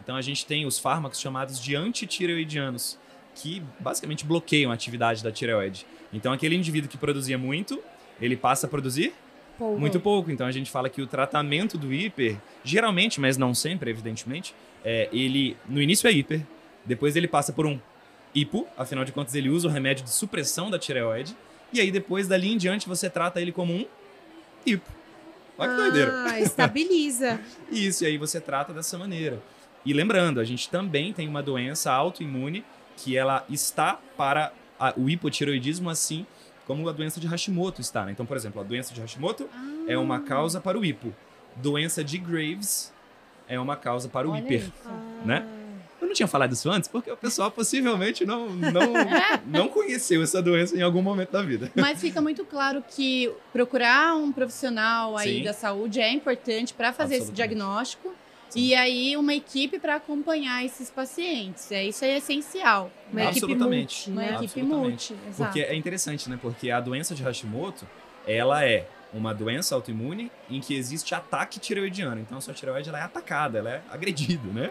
Então, 0.02 0.16
a 0.16 0.22
gente 0.22 0.44
tem 0.44 0.66
os 0.66 0.78
fármacos 0.78 1.20
chamados 1.20 1.60
de 1.60 1.76
antitireoidianos, 1.76 2.98
que 3.34 3.62
basicamente 3.78 4.24
bloqueiam 4.24 4.70
a 4.70 4.74
atividade 4.74 5.22
da 5.22 5.30
tireoide. 5.30 5.86
Então, 6.12 6.32
aquele 6.32 6.56
indivíduo 6.56 6.90
que 6.90 6.96
produzia 6.96 7.38
muito, 7.38 7.80
ele 8.20 8.36
passa 8.36 8.66
a 8.66 8.70
produzir 8.70 9.12
pouco. 9.58 9.80
muito 9.80 10.00
pouco. 10.00 10.30
Então, 10.30 10.46
a 10.46 10.52
gente 10.52 10.70
fala 10.70 10.88
que 10.88 11.00
o 11.00 11.06
tratamento 11.06 11.78
do 11.78 11.92
hiper, 11.92 12.36
geralmente, 12.64 13.20
mas 13.20 13.36
não 13.36 13.54
sempre, 13.54 13.90
evidentemente, 13.90 14.54
é, 14.84 15.08
ele 15.12 15.56
no 15.68 15.80
início 15.80 16.08
é 16.08 16.12
hiper, 16.12 16.42
depois 16.84 17.16
ele 17.16 17.28
passa 17.28 17.52
por 17.52 17.66
um 17.66 17.78
hipo, 18.34 18.66
afinal 18.76 19.04
de 19.04 19.12
contas, 19.12 19.34
ele 19.34 19.48
usa 19.48 19.68
o 19.68 19.70
remédio 19.70 20.04
de 20.04 20.10
supressão 20.10 20.70
da 20.70 20.78
tireoide, 20.78 21.36
e 21.72 21.80
aí 21.80 21.90
depois 21.90 22.26
dali 22.26 22.52
em 22.52 22.56
diante 22.56 22.88
você 22.88 23.08
trata 23.08 23.40
ele 23.40 23.52
como 23.52 23.72
um 23.72 23.86
hipo. 24.66 24.90
Olha 25.58 25.68
que 25.68 25.74
ah, 25.74 25.82
doideira. 25.82 26.40
estabiliza. 26.40 27.40
Isso, 27.70 28.04
e 28.04 28.06
aí 28.06 28.18
você 28.18 28.40
trata 28.40 28.72
dessa 28.72 28.96
maneira. 28.96 29.42
E 29.84 29.92
lembrando, 29.92 30.40
a 30.40 30.44
gente 30.44 30.68
também 30.68 31.12
tem 31.12 31.28
uma 31.28 31.42
doença 31.42 31.92
autoimune 31.92 32.64
que 33.02 33.16
ela 33.16 33.44
está 33.48 33.98
para 34.16 34.52
a, 34.78 34.92
o 34.96 35.08
hipotiroidismo 35.08 35.88
assim 35.88 36.26
como 36.66 36.88
a 36.88 36.92
doença 36.92 37.18
de 37.18 37.26
Hashimoto 37.26 37.80
está. 37.80 38.04
Né? 38.04 38.12
Então, 38.12 38.24
por 38.24 38.36
exemplo, 38.36 38.60
a 38.60 38.64
doença 38.64 38.94
de 38.94 39.00
Hashimoto 39.00 39.48
ah. 39.52 39.84
é 39.88 39.98
uma 39.98 40.20
causa 40.20 40.60
para 40.60 40.78
o 40.78 40.84
hipo. 40.84 41.12
Doença 41.56 42.04
de 42.04 42.16
Graves 42.18 42.92
é 43.48 43.58
uma 43.58 43.76
causa 43.76 44.08
para 44.08 44.28
o 44.28 44.30
Olha 44.30 44.40
hiper, 44.40 44.70
né? 45.24 45.44
Eu 46.00 46.06
não 46.06 46.14
tinha 46.14 46.28
falado 46.28 46.52
isso 46.52 46.70
antes 46.70 46.88
porque 46.88 47.10
o 47.10 47.16
pessoal 47.16 47.50
possivelmente 47.50 48.24
não, 48.24 48.48
não, 48.50 48.92
não 49.44 49.68
conheceu 49.68 50.22
essa 50.22 50.40
doença 50.40 50.76
em 50.76 50.80
algum 50.80 51.02
momento 51.02 51.32
da 51.32 51.42
vida. 51.42 51.70
Mas 51.74 52.00
fica 52.00 52.22
muito 52.22 52.44
claro 52.44 52.82
que 52.88 53.30
procurar 53.52 54.16
um 54.16 54.32
profissional 54.32 55.16
aí 55.16 55.38
Sim. 55.38 55.44
da 55.44 55.52
saúde 55.52 56.00
é 56.00 56.10
importante 56.10 56.72
para 56.72 56.92
fazer 56.92 57.16
esse 57.16 57.32
diagnóstico 57.32 58.14
e 58.54 58.74
aí, 58.74 59.16
uma 59.16 59.34
equipe 59.34 59.78
para 59.78 59.96
acompanhar 59.96 60.64
esses 60.64 60.90
pacientes. 60.90 61.70
É, 61.70 61.84
isso 61.84 62.04
é 62.04 62.16
essencial. 62.16 62.90
Uma 63.12 63.28
Absolutamente. 63.28 64.10
Equipe 64.10 64.10
multi, 64.10 64.30
uma 64.30 64.44
equipe 64.44 64.62
multi. 64.62 65.16
Porque 65.36 65.60
é 65.60 65.74
interessante, 65.74 66.28
né? 66.28 66.38
Porque 66.40 66.70
a 66.70 66.80
doença 66.80 67.14
de 67.14 67.22
Hashimoto, 67.22 67.86
ela 68.26 68.64
é 68.64 68.86
uma 69.12 69.34
doença 69.34 69.74
autoimune 69.74 70.30
em 70.48 70.60
que 70.60 70.74
existe 70.74 71.14
ataque 71.14 71.58
tireoidiano. 71.58 72.20
Então, 72.20 72.38
a 72.38 72.40
sua 72.40 72.54
tireoide 72.54 72.88
ela 72.88 72.98
é 72.98 73.02
atacada, 73.02 73.58
ela 73.58 73.70
é 73.70 73.82
agredida, 73.90 74.48
né? 74.52 74.70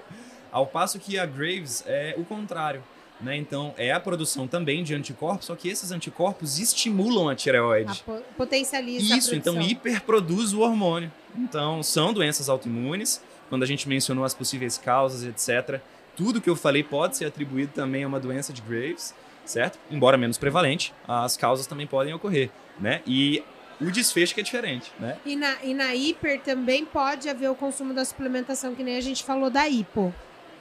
Ao 0.52 0.66
passo 0.66 1.00
que 1.00 1.20
a 1.20 1.26
Graves 1.26 1.84
é 1.86 2.16
o 2.18 2.24
contrário. 2.24 2.84
Né? 3.22 3.36
Então, 3.36 3.74
é 3.78 3.92
a 3.92 4.00
produção 4.00 4.48
também 4.48 4.82
de 4.82 4.96
anticorpos, 4.96 5.48
só 5.48 5.56
que 5.56 5.68
esses 5.68 5.92
anticorpos 5.92 6.58
estimulam 6.58 7.28
a 7.28 7.36
tireoide. 7.36 8.04
A 8.08 8.14
potencializa 8.38 9.18
Isso, 9.18 9.34
a 9.34 9.38
então 9.38 9.62
hiperproduz 9.62 10.54
o 10.54 10.62
hormônio. 10.62 11.12
Então, 11.36 11.84
são 11.84 12.14
doenças 12.14 12.48
autoimunes 12.48 13.22
quando 13.50 13.64
a 13.64 13.66
gente 13.66 13.90
mencionou 13.90 14.24
as 14.24 14.34
possíveis 14.34 14.78
causas, 14.78 15.24
etc. 15.24 15.82
Tudo 16.16 16.40
que 16.40 16.50
eu 16.50 16.56
falei 16.56 16.84
pode 16.84 17.18
ser 17.18 17.26
atribuído 17.26 17.72
também 17.74 18.04
a 18.04 18.08
uma 18.08 18.20
doença 18.20 18.54
de 18.54 18.62
Graves, 18.62 19.14
certo? 19.46 19.80
Embora 19.90 20.18
menos 20.18 20.38
prevalente, 20.38 20.94
as 21.08 21.36
causas 21.36 21.68
também 21.68 21.88
podem 21.88 22.14
ocorrer, 22.14 22.50
né? 22.80 23.02
E 23.06 23.44
o 23.82 23.90
desfecho 23.92 24.34
que 24.34 24.42
é 24.42 24.44
diferente, 24.44 24.92
né? 25.00 25.18
E 25.26 25.36
na, 25.36 25.56
e 25.64 25.74
na 25.74 25.96
hiper 25.96 26.42
também 26.42 26.86
pode 26.86 27.30
haver 27.30 27.50
o 27.50 27.56
consumo 27.56 27.94
da 27.94 28.04
suplementação, 28.04 28.76
que 28.76 28.84
nem 28.84 28.98
a 28.98 29.02
gente 29.02 29.24
falou 29.24 29.50
da 29.50 29.68
hipo. 29.68 30.14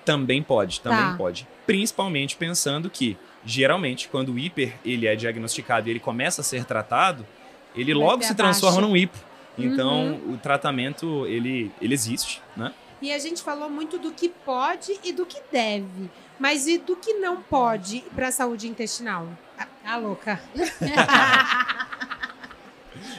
Também 0.04 0.42
pode, 0.42 0.80
também 0.80 0.98
tá. 0.98 1.14
pode. 1.18 1.46
Principalmente 1.66 2.36
pensando 2.36 2.88
que, 2.88 3.16
geralmente, 3.44 4.08
quando 4.08 4.32
o 4.32 4.38
hiper 4.38 4.74
ele 4.84 5.06
é 5.06 5.14
diagnosticado 5.14 5.88
e 5.88 5.90
ele 5.90 6.00
começa 6.00 6.40
a 6.40 6.44
ser 6.44 6.64
tratado, 6.64 7.26
ele 7.74 7.92
logo 7.92 8.22
se 8.22 8.34
transforma 8.34 8.80
num 8.80 8.96
hipo. 8.96 9.18
Então, 9.64 10.12
uhum. 10.12 10.34
o 10.34 10.38
tratamento, 10.38 11.26
ele, 11.26 11.72
ele 11.80 11.94
existe, 11.94 12.42
né? 12.56 12.72
E 13.00 13.12
a 13.12 13.18
gente 13.18 13.42
falou 13.42 13.70
muito 13.70 13.98
do 13.98 14.12
que 14.12 14.28
pode 14.28 14.98
e 15.04 15.12
do 15.12 15.24
que 15.24 15.40
deve. 15.52 16.10
Mas 16.38 16.66
e 16.66 16.78
do 16.78 16.96
que 16.96 17.14
não 17.14 17.42
pode 17.42 18.04
para 18.14 18.28
a 18.28 18.32
saúde 18.32 18.68
intestinal? 18.68 19.28
Ah, 19.58 19.66
ah, 19.84 19.96
louca. 19.96 20.40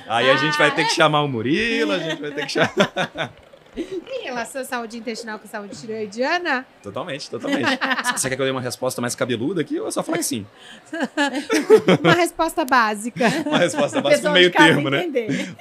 Aí 0.08 0.30
a 0.30 0.36
gente 0.36 0.58
vai 0.58 0.74
ter 0.74 0.86
que 0.86 0.94
chamar 0.94 1.22
o 1.22 1.28
Murilo, 1.28 1.92
a 1.92 2.00
gente 2.00 2.22
vai 2.22 2.32
ter 2.32 2.46
que 2.46 2.52
chamar. 2.52 3.32
Em 3.78 4.24
relação 4.24 4.62
à 4.62 4.66
saúde 4.66 4.98
intestinal 4.98 5.38
com 5.38 5.48
saúde 5.48 5.80
tireoidiana? 5.80 6.66
Totalmente, 6.82 7.30
totalmente. 7.30 7.68
Você 8.16 8.30
quer 8.30 8.36
que 8.36 8.42
eu 8.42 8.46
dê 8.46 8.52
uma 8.52 8.62
resposta 8.62 9.00
mais 9.00 9.16
cabeluda 9.16 9.62
aqui 9.62 9.80
ou 9.80 9.88
é 9.88 9.92
só 9.92 10.02
falar 10.02 10.18
que 10.18 10.24
sim? 10.24 10.46
uma 12.02 12.14
resposta 12.14 12.66
básica. 12.66 13.26
Uma 13.46 13.60
resposta 13.60 14.02
básica, 14.02 14.30
um 14.30 14.34
meio 14.34 14.52
termo, 14.52 14.90
né? 14.90 15.06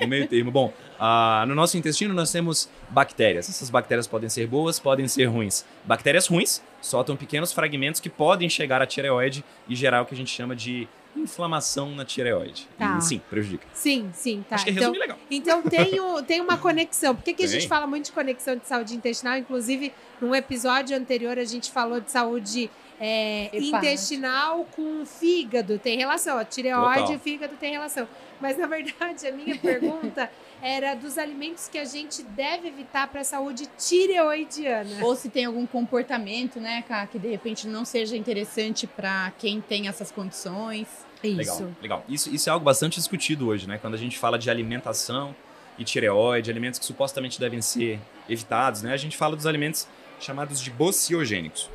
Um 0.00 0.06
meio 0.06 0.26
termo. 0.26 0.50
Bom, 0.50 0.72
uh, 0.98 1.46
no 1.46 1.54
nosso 1.54 1.76
intestino 1.76 2.14
nós 2.14 2.32
temos 2.32 2.68
bactérias. 2.88 3.48
Essas 3.48 3.70
bactérias 3.70 4.06
podem 4.06 4.28
ser 4.28 4.46
boas, 4.46 4.78
podem 4.78 5.06
ser 5.06 5.26
ruins. 5.26 5.64
Bactérias 5.84 6.26
ruins 6.26 6.62
soltam 6.80 7.16
pequenos 7.16 7.52
fragmentos 7.52 8.00
que 8.00 8.08
podem 8.08 8.48
chegar 8.48 8.80
à 8.80 8.86
tireoide 8.86 9.44
e 9.68 9.74
gerar 9.74 10.02
o 10.02 10.06
que 10.06 10.14
a 10.14 10.16
gente 10.16 10.30
chama 10.30 10.56
de 10.56 10.88
inflamação 11.16 11.94
na 11.94 12.04
tireoide. 12.04 12.68
Tá. 12.78 12.98
E, 12.98 13.02
sim, 13.02 13.20
prejudica. 13.30 13.66
Sim, 13.72 14.10
sim, 14.12 14.44
tá. 14.48 14.56
Acho 14.56 14.64
que 14.64 14.70
é 14.70 14.74
então, 14.74 14.92
legal. 14.92 15.18
Então 15.30 15.62
tem, 15.62 16.00
o, 16.00 16.22
tem 16.22 16.40
uma 16.40 16.56
conexão. 16.56 17.14
Por 17.14 17.24
que, 17.24 17.34
que 17.34 17.44
a 17.44 17.46
gente 17.46 17.68
fala 17.68 17.86
muito 17.86 18.06
de 18.06 18.12
conexão 18.12 18.56
de 18.56 18.66
saúde 18.66 18.94
intestinal? 18.94 19.36
Inclusive, 19.36 19.92
num 20.20 20.34
episódio 20.34 20.96
anterior, 20.96 21.38
a 21.38 21.44
gente 21.44 21.70
falou 21.70 22.00
de 22.00 22.10
saúde 22.10 22.70
é, 23.00 23.50
intestinal 23.56 24.66
com 24.76 25.04
fígado. 25.04 25.78
Tem 25.78 25.96
relação. 25.96 26.38
A 26.38 26.44
tireoide 26.44 27.00
Total. 27.00 27.14
e 27.14 27.18
fígado 27.18 27.54
tem 27.56 27.72
relação. 27.72 28.08
Mas, 28.40 28.56
na 28.56 28.66
verdade, 28.66 29.26
a 29.26 29.32
minha 29.32 29.56
pergunta 29.58 30.30
era 30.62 30.94
dos 30.94 31.18
alimentos 31.18 31.68
que 31.68 31.78
a 31.78 31.84
gente 31.84 32.22
deve 32.22 32.68
evitar 32.68 33.08
para 33.08 33.20
a 33.20 33.24
saúde 33.24 33.68
tireoidiana. 33.78 35.04
Ou 35.04 35.14
se 35.14 35.28
tem 35.28 35.44
algum 35.44 35.66
comportamento, 35.66 36.60
né, 36.60 36.82
Ká, 36.86 37.06
que 37.06 37.18
de 37.18 37.28
repente 37.28 37.66
não 37.66 37.84
seja 37.84 38.16
interessante 38.16 38.86
para 38.86 39.32
quem 39.38 39.60
tem 39.60 39.88
essas 39.88 40.10
condições. 40.10 40.88
Isso. 41.22 41.36
Legal, 41.36 41.74
legal. 41.82 42.04
Isso, 42.08 42.34
isso 42.34 42.48
é 42.48 42.52
algo 42.52 42.64
bastante 42.64 42.96
discutido 42.96 43.48
hoje, 43.48 43.68
né? 43.68 43.78
Quando 43.78 43.94
a 43.94 43.98
gente 43.98 44.18
fala 44.18 44.38
de 44.38 44.48
alimentação 44.50 45.34
e 45.78 45.84
tireoide, 45.84 46.50
alimentos 46.50 46.78
que 46.78 46.84
supostamente 46.84 47.40
devem 47.40 47.60
ser 47.60 48.00
evitados, 48.28 48.82
né? 48.82 48.92
A 48.92 48.96
gente 48.96 49.16
fala 49.16 49.34
dos 49.34 49.46
alimentos 49.46 49.86
chamados 50.20 50.60
de 50.60 50.70
bociogênicos. 50.70 51.70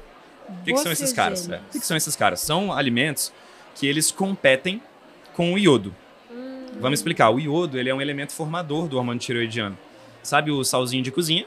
O 0.47 0.63
que, 0.63 0.73
que 0.73 0.79
são 0.79 0.91
esses 0.91 1.13
caras? 1.13 1.49
É, 1.49 1.57
o 1.57 1.71
que, 1.71 1.79
que 1.79 1.85
são 1.85 1.95
esses 1.95 2.15
caras? 2.15 2.41
São 2.41 2.71
alimentos 2.73 3.31
que 3.75 3.87
eles 3.87 4.11
competem 4.11 4.81
com 5.33 5.53
o 5.53 5.57
iodo. 5.57 5.95
Vamos 6.79 6.99
explicar. 6.99 7.29
O 7.29 7.39
iodo 7.39 7.77
ele 7.77 7.89
é 7.89 7.95
um 7.95 8.01
elemento 8.01 8.33
formador 8.33 8.87
do 8.87 8.97
hormônio 8.97 9.19
tireoidiano. 9.19 9.77
Sabe 10.21 10.51
o 10.51 10.63
salzinho 10.63 11.03
de 11.03 11.11
cozinha? 11.11 11.45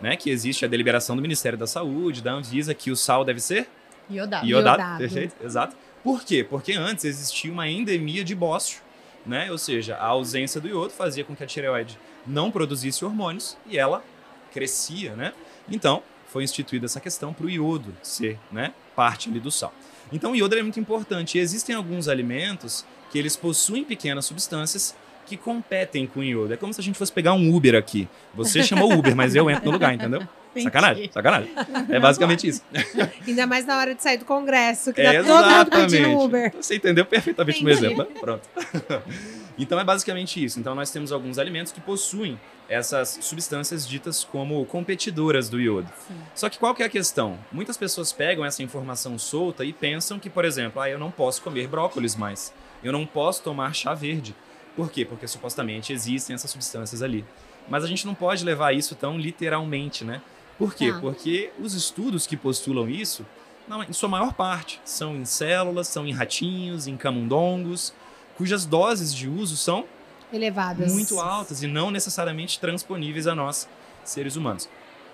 Né, 0.00 0.16
que 0.16 0.30
existe 0.30 0.64
a 0.64 0.68
deliberação 0.68 1.16
do 1.16 1.22
Ministério 1.22 1.58
da 1.58 1.66
Saúde, 1.66 2.22
da 2.22 2.32
Anvisa, 2.32 2.72
que 2.72 2.88
o 2.88 2.96
sal 2.96 3.24
deve 3.24 3.40
ser 3.40 3.68
iodado. 4.08 4.46
Iodado, 4.46 4.80
iodado. 4.80 4.98
perfeito, 4.98 5.34
exato. 5.44 5.76
Por 6.04 6.22
quê? 6.22 6.44
Porque 6.44 6.72
antes 6.72 7.04
existia 7.04 7.50
uma 7.50 7.68
endemia 7.68 8.22
de 8.22 8.32
bócio, 8.32 8.80
né? 9.26 9.50
Ou 9.50 9.58
seja, 9.58 9.96
a 9.96 10.06
ausência 10.06 10.60
do 10.60 10.68
iodo 10.68 10.92
fazia 10.92 11.24
com 11.24 11.34
que 11.34 11.42
a 11.42 11.46
tireoide 11.48 11.98
não 12.24 12.48
produzisse 12.48 13.04
hormônios 13.04 13.56
e 13.66 13.76
ela 13.76 14.04
crescia, 14.52 15.16
né? 15.16 15.32
Então, 15.68 16.00
foi 16.28 16.44
instituída 16.44 16.86
essa 16.86 17.00
questão 17.00 17.32
para 17.32 17.46
o 17.46 17.50
iodo 17.50 17.94
ser, 18.02 18.38
né, 18.52 18.72
parte 18.94 19.28
ali 19.28 19.40
do 19.40 19.50
sal. 19.50 19.72
Então, 20.12 20.32
o 20.32 20.36
iodo 20.36 20.56
é 20.56 20.62
muito 20.62 20.78
importante. 20.78 21.38
E 21.38 21.40
existem 21.40 21.74
alguns 21.74 22.08
alimentos 22.08 22.84
que 23.10 23.18
eles 23.18 23.36
possuem 23.36 23.84
pequenas 23.84 24.26
substâncias 24.26 24.94
que 25.26 25.36
competem 25.36 26.06
com 26.06 26.20
o 26.20 26.24
iodo. 26.24 26.54
É 26.54 26.56
como 26.56 26.72
se 26.72 26.80
a 26.80 26.84
gente 26.84 26.98
fosse 26.98 27.12
pegar 27.12 27.34
um 27.34 27.54
Uber 27.54 27.74
aqui. 27.74 28.08
Você 28.34 28.62
chamou 28.62 28.92
Uber, 28.92 29.14
mas 29.14 29.34
eu 29.34 29.48
entro 29.50 29.66
no 29.66 29.72
lugar, 29.72 29.94
entendeu? 29.94 30.26
Sacanagem, 30.62 31.10
sacanagem. 31.12 31.52
É 31.88 32.00
basicamente 32.00 32.48
isso. 32.48 32.62
Ainda 33.26 33.46
mais 33.46 33.64
na 33.64 33.78
hora 33.78 33.94
de 33.94 34.02
sair 34.02 34.16
do 34.16 34.24
congresso, 34.24 34.92
que 34.92 35.00
é, 35.00 35.22
dá 35.22 35.28
todo 35.28 35.50
mundo 35.50 35.70
pedindo 35.70 36.18
Uber. 36.18 36.52
Você 36.60 36.76
entendeu 36.76 37.04
perfeitamente 37.04 37.60
o 37.60 37.64
meu 37.64 37.74
exemplo, 37.74 37.98
né? 37.98 38.10
Pronto. 38.18 38.48
Então 39.60 39.78
é 39.80 39.82
basicamente 39.82 40.42
isso. 40.42 40.60
Então 40.60 40.72
nós 40.72 40.88
temos 40.88 41.10
alguns 41.10 41.36
alimentos 41.36 41.72
que 41.72 41.80
possuem 41.80 42.38
essas 42.68 43.18
substâncias 43.20 43.88
ditas 43.88 44.22
como 44.22 44.64
competidoras 44.66 45.48
do 45.48 45.60
iodo. 45.60 45.88
Sim. 46.06 46.14
Só 46.32 46.48
que 46.48 46.60
qual 46.60 46.76
que 46.76 46.82
é 46.84 46.86
a 46.86 46.88
questão? 46.88 47.36
Muitas 47.50 47.76
pessoas 47.76 48.12
pegam 48.12 48.44
essa 48.44 48.62
informação 48.62 49.18
solta 49.18 49.64
e 49.64 49.72
pensam 49.72 50.16
que, 50.16 50.30
por 50.30 50.44
exemplo, 50.44 50.80
ah, 50.80 50.88
eu 50.88 50.96
não 50.96 51.10
posso 51.10 51.42
comer 51.42 51.66
brócolis 51.66 52.14
mais. 52.14 52.54
Eu 52.82 52.92
não 52.92 53.06
posso 53.06 53.42
tomar 53.42 53.74
chá 53.74 53.94
verde. 53.94 54.34
Por 54.76 54.90
quê? 54.90 55.04
Porque 55.04 55.26
supostamente 55.26 55.92
existem 55.92 56.34
essas 56.34 56.50
substâncias 56.50 57.02
ali. 57.02 57.24
Mas 57.68 57.84
a 57.84 57.86
gente 57.86 58.06
não 58.06 58.14
pode 58.14 58.44
levar 58.44 58.74
isso 58.74 58.94
tão 58.94 59.18
literalmente, 59.18 60.04
né? 60.04 60.22
Por 60.56 60.74
quê? 60.74 60.92
Ah. 60.94 60.98
Porque 61.00 61.50
os 61.58 61.74
estudos 61.74 62.26
que 62.26 62.36
postulam 62.36 62.88
isso, 62.88 63.26
não, 63.66 63.82
em 63.82 63.92
sua 63.92 64.08
maior 64.08 64.32
parte, 64.32 64.80
são 64.84 65.14
em 65.16 65.24
células, 65.24 65.88
são 65.88 66.06
em 66.06 66.12
ratinhos, 66.12 66.86
em 66.86 66.96
camundongos, 66.96 67.92
cujas 68.36 68.64
doses 68.64 69.14
de 69.14 69.28
uso 69.28 69.56
são 69.56 69.84
elevadas, 70.32 70.92
muito 70.92 71.18
altas 71.18 71.62
e 71.62 71.66
não 71.66 71.90
necessariamente 71.90 72.60
transponíveis 72.60 73.26
a 73.26 73.34
nós, 73.34 73.68
seres 74.04 74.36
humanos. 74.36 74.68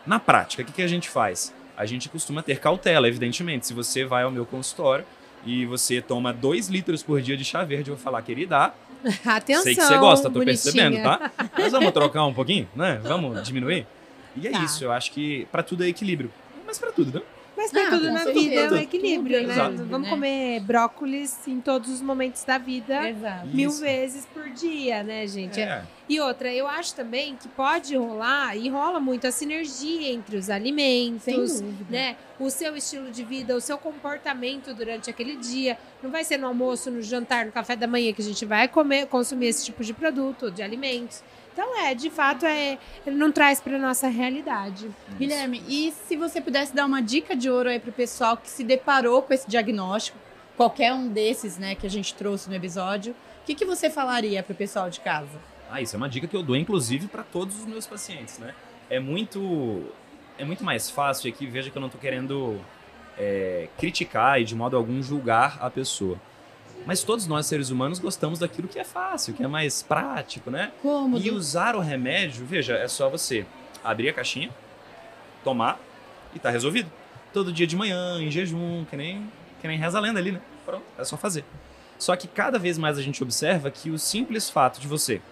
Na 0.07 0.19
prática, 0.21 0.63
o 0.63 0.67
que, 0.67 0.73
que 0.73 0.83
a 0.83 0.89
gente 0.89 1.09
faz? 1.09 1.53
A 1.77 1.87
gente 1.87 2.09
costuma 2.09 2.43
ter 2.43 2.61
cautela, 2.61 3.09
evidentemente. 3.09 3.67
Se 3.67 3.75
você 3.75 4.05
vai 4.05 4.23
ao 4.23 4.31
meu 4.31 4.47
consultório 4.47 5.05
e 5.47 5.67
você 5.67 6.01
toma 6.01 6.33
2 6.33 6.69
litros 6.69 7.03
por 7.03 7.21
dia 7.21 7.37
de 7.37 7.45
chá 7.45 7.65
verde, 7.65 7.91
eu 7.91 7.97
vou 7.97 8.03
falar, 8.03 8.23
querida, 8.23 8.73
Atenção, 9.25 9.63
sei 9.63 9.75
que 9.75 9.83
você 9.83 9.99
gosta, 9.99 10.31
tô 10.31 10.39
bonitinha. 10.39 10.91
percebendo, 10.91 11.03
tá? 11.03 11.31
Mas 11.59 11.73
vamos 11.73 11.93
trocar 11.93 12.25
um 12.25 12.33
pouquinho, 12.33 12.69
né? 12.75 13.01
Vamos 13.03 13.43
diminuir? 13.43 13.87
E 14.37 14.49
é 14.49 14.51
tá. 14.51 14.65
isso, 14.65 14.83
eu 14.83 14.91
acho 14.91 15.13
que 15.13 15.47
para 15.53 15.63
tudo 15.63 15.85
é 15.85 15.89
equilíbrio. 15.89 16.31
Mas 16.67 16.79
para 16.79 16.91
tudo, 16.91 17.19
né? 17.19 17.25
Mas 17.65 17.71
para 17.71 17.87
ah, 17.87 17.91
tudo 17.91 18.13
na 18.13 18.19
certeza. 18.19 18.41
vida 18.41 18.61
é 18.61 18.71
um 18.71 18.77
equilíbrio, 18.77 19.39
tudo, 19.39 19.49
né? 19.49 19.55
Exato. 19.55 19.85
Vamos 19.87 20.03
né? 20.03 20.11
comer 20.11 20.61
brócolis 20.61 21.49
em 21.49 21.61
todos 21.61 21.91
os 21.91 22.03
momentos 22.03 22.45
da 22.45 22.59
vida, 22.59 23.09
Exato. 23.09 23.47
mil 23.47 23.71
Isso. 23.71 23.81
vezes 23.81 24.27
por 24.27 24.51
dia, 24.51 25.03
né, 25.03 25.27
gente? 25.27 25.61
É. 25.61 25.83
E 26.07 26.21
outra, 26.21 26.53
eu 26.53 26.69
acho 26.69 26.95
também 26.95 27.35
que 27.35 27.49
pode 27.49 27.97
rolar, 27.97 28.55
e 28.55 28.69
rola 28.69 29.01
muito, 29.01 29.27
a 29.27 29.31
sinergia 29.31 30.13
entre 30.13 30.37
os 30.37 30.51
alimentos, 30.51 31.63
né? 31.89 32.17
O 32.39 32.51
seu 32.51 32.77
estilo 32.77 33.11
de 33.11 33.25
vida, 33.25 33.57
o 33.57 33.61
seu 33.61 33.79
comportamento 33.79 34.75
durante 34.75 35.09
aquele 35.09 35.37
dia. 35.37 35.79
Não 36.03 36.11
vai 36.11 36.23
ser 36.23 36.37
no 36.37 36.47
almoço, 36.47 36.91
no 36.91 37.01
jantar, 37.01 37.47
no 37.47 37.53
café 37.53 37.75
da 37.75 37.87
manhã 37.87 38.13
que 38.13 38.21
a 38.21 38.25
gente 38.25 38.45
vai 38.45 38.69
comer, 38.69 39.07
consumir 39.07 39.47
esse 39.47 39.65
tipo 39.65 39.83
de 39.83 39.95
produto, 39.95 40.51
de 40.51 40.63
alimentos. 40.63 41.23
Então, 41.55 41.79
é, 41.79 41.95
de 41.95 42.11
fato, 42.11 42.45
é, 42.45 42.77
ele 43.07 43.15
não 43.15 43.31
traz 43.31 43.61
para 43.61 43.79
nossa 43.79 44.09
realidade. 44.09 44.87
Isso. 44.87 45.17
Guilherme, 45.17 45.63
e 45.69 45.93
se 45.93 46.17
você 46.17 46.41
pudesse 46.41 46.75
dar 46.75 46.85
uma 46.85 47.01
dica 47.01 47.37
de 47.37 47.49
ouro 47.49 47.69
aí 47.69 47.79
para 47.79 47.91
o 47.91 47.93
pessoal 47.93 48.37
que 48.37 48.51
se 48.51 48.65
deparou 48.65 49.23
com 49.23 49.33
esse 49.33 49.49
diagnóstico, 49.49 50.19
qualquer 50.57 50.93
um 50.93 51.09
desses, 51.09 51.57
né, 51.57 51.77
que 51.77 51.87
a 51.87 51.91
gente 51.91 52.13
trouxe 52.15 52.51
no 52.51 52.57
episódio, 52.57 53.13
o 53.13 53.47
que, 53.47 53.55
que 53.55 53.65
você 53.65 53.89
falaria 53.89 54.43
para 54.43 54.53
o 54.53 54.57
pessoal 54.57 54.91
de 54.91 54.99
casa? 54.99 55.39
Ah, 55.71 55.81
isso 55.81 55.95
é 55.95 55.97
uma 55.97 56.09
dica 56.09 56.27
que 56.27 56.37
eu 56.37 56.43
dou, 56.43 56.57
inclusive, 56.57 57.07
para 57.07 57.23
todos 57.23 57.61
os 57.61 57.67
meus 57.67 57.87
pacientes, 57.87 58.39
né? 58.39 58.53
É 58.91 58.99
muito, 58.99 59.85
é 60.37 60.45
muito 60.45 60.65
mais 60.65 60.91
fácil 60.91 61.31
aqui, 61.31 61.47
veja 61.47 61.71
que 61.71 61.77
eu 61.77 61.81
não 61.81 61.87
estou 61.87 62.01
querendo 62.01 62.61
é, 63.17 63.69
criticar 63.79 64.41
e 64.41 64.45
de 64.45 64.57
modo 64.57 64.77
algum 64.77 65.01
julgar 65.03 65.59
a 65.61 65.71
pessoa. 65.71 66.19
Mas 66.87 67.03
todos 67.03 67.27
nós, 67.27 67.47
seres 67.47 67.71
humanos, 67.71 67.99
gostamos 67.99 68.39
daquilo 68.39 68.69
que 68.69 68.79
é 68.79 68.85
fácil, 68.85 69.33
que 69.33 69.43
é 69.43 69.47
mais 69.47 69.83
prático, 69.83 70.51
né? 70.51 70.73
Cômodo. 70.83 71.25
E 71.25 71.31
usar 71.31 71.75
o 71.75 71.81
remédio, 71.81 72.45
veja, 72.45 72.75
é 72.75 72.89
só 72.89 73.09
você 73.09 73.47
abrir 73.83 74.09
a 74.09 74.13
caixinha, 74.13 74.51
tomar 75.43 75.79
e 76.35 76.39
tá 76.39 76.51
resolvido. 76.51 76.91
Todo 77.33 77.53
dia 77.53 77.67
de 77.67 77.77
manhã, 77.77 78.21
em 78.21 78.31
jejum, 78.31 78.85
que 78.85 78.97
nem, 78.97 79.31
que 79.61 79.67
nem 79.67 79.79
reza 79.79 79.99
a 79.99 80.01
lenda 80.01 80.19
ali, 80.19 80.33
né? 80.33 80.41
Pronto, 80.65 80.85
é 80.99 81.05
só 81.05 81.17
fazer. 81.17 81.45
Só 81.99 82.15
que 82.17 82.29
cada 82.29 82.59
vez 82.59 82.77
mais 82.77 82.99
a 82.99 83.03
gente 83.03 83.23
observa 83.23 83.71
que 83.71 83.91
o 83.91 83.99
simples 83.99 84.51
fato 84.51 84.81
de 84.81 84.87
você 84.87 85.23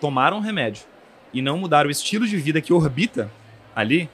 tomar 0.00 0.32
um 0.32 0.40
remédio 0.40 0.84
e 1.32 1.42
não 1.42 1.58
mudar 1.58 1.86
o 1.86 1.90
estilo 1.90 2.26
de 2.26 2.36
vida 2.36 2.60
que 2.60 2.72
orbita 2.72 3.30
ali 3.74 4.08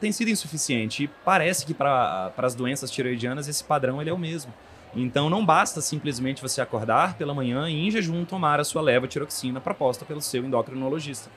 tem 0.00 0.12
sido 0.12 0.30
insuficiente. 0.30 1.04
E 1.04 1.08
parece 1.24 1.64
que 1.64 1.74
para 1.74 2.32
as 2.36 2.54
doenças 2.54 2.90
tiroidianas 2.90 3.48
esse 3.48 3.64
padrão 3.64 4.00
ele 4.00 4.10
é 4.10 4.12
o 4.12 4.18
mesmo. 4.18 4.52
Então 4.96 5.28
não 5.28 5.44
basta 5.44 5.82
simplesmente 5.82 6.40
você 6.40 6.62
acordar 6.62 7.18
pela 7.18 7.34
manhã 7.34 7.68
e 7.68 7.86
em 7.86 7.90
jejum 7.90 8.24
tomar 8.24 8.58
a 8.58 8.64
sua 8.64 8.80
leva 8.80 9.06
tiroxina 9.06 9.60
proposta 9.60 10.06
pelo 10.06 10.22
seu 10.22 10.42
endocrinologista. 10.42 11.30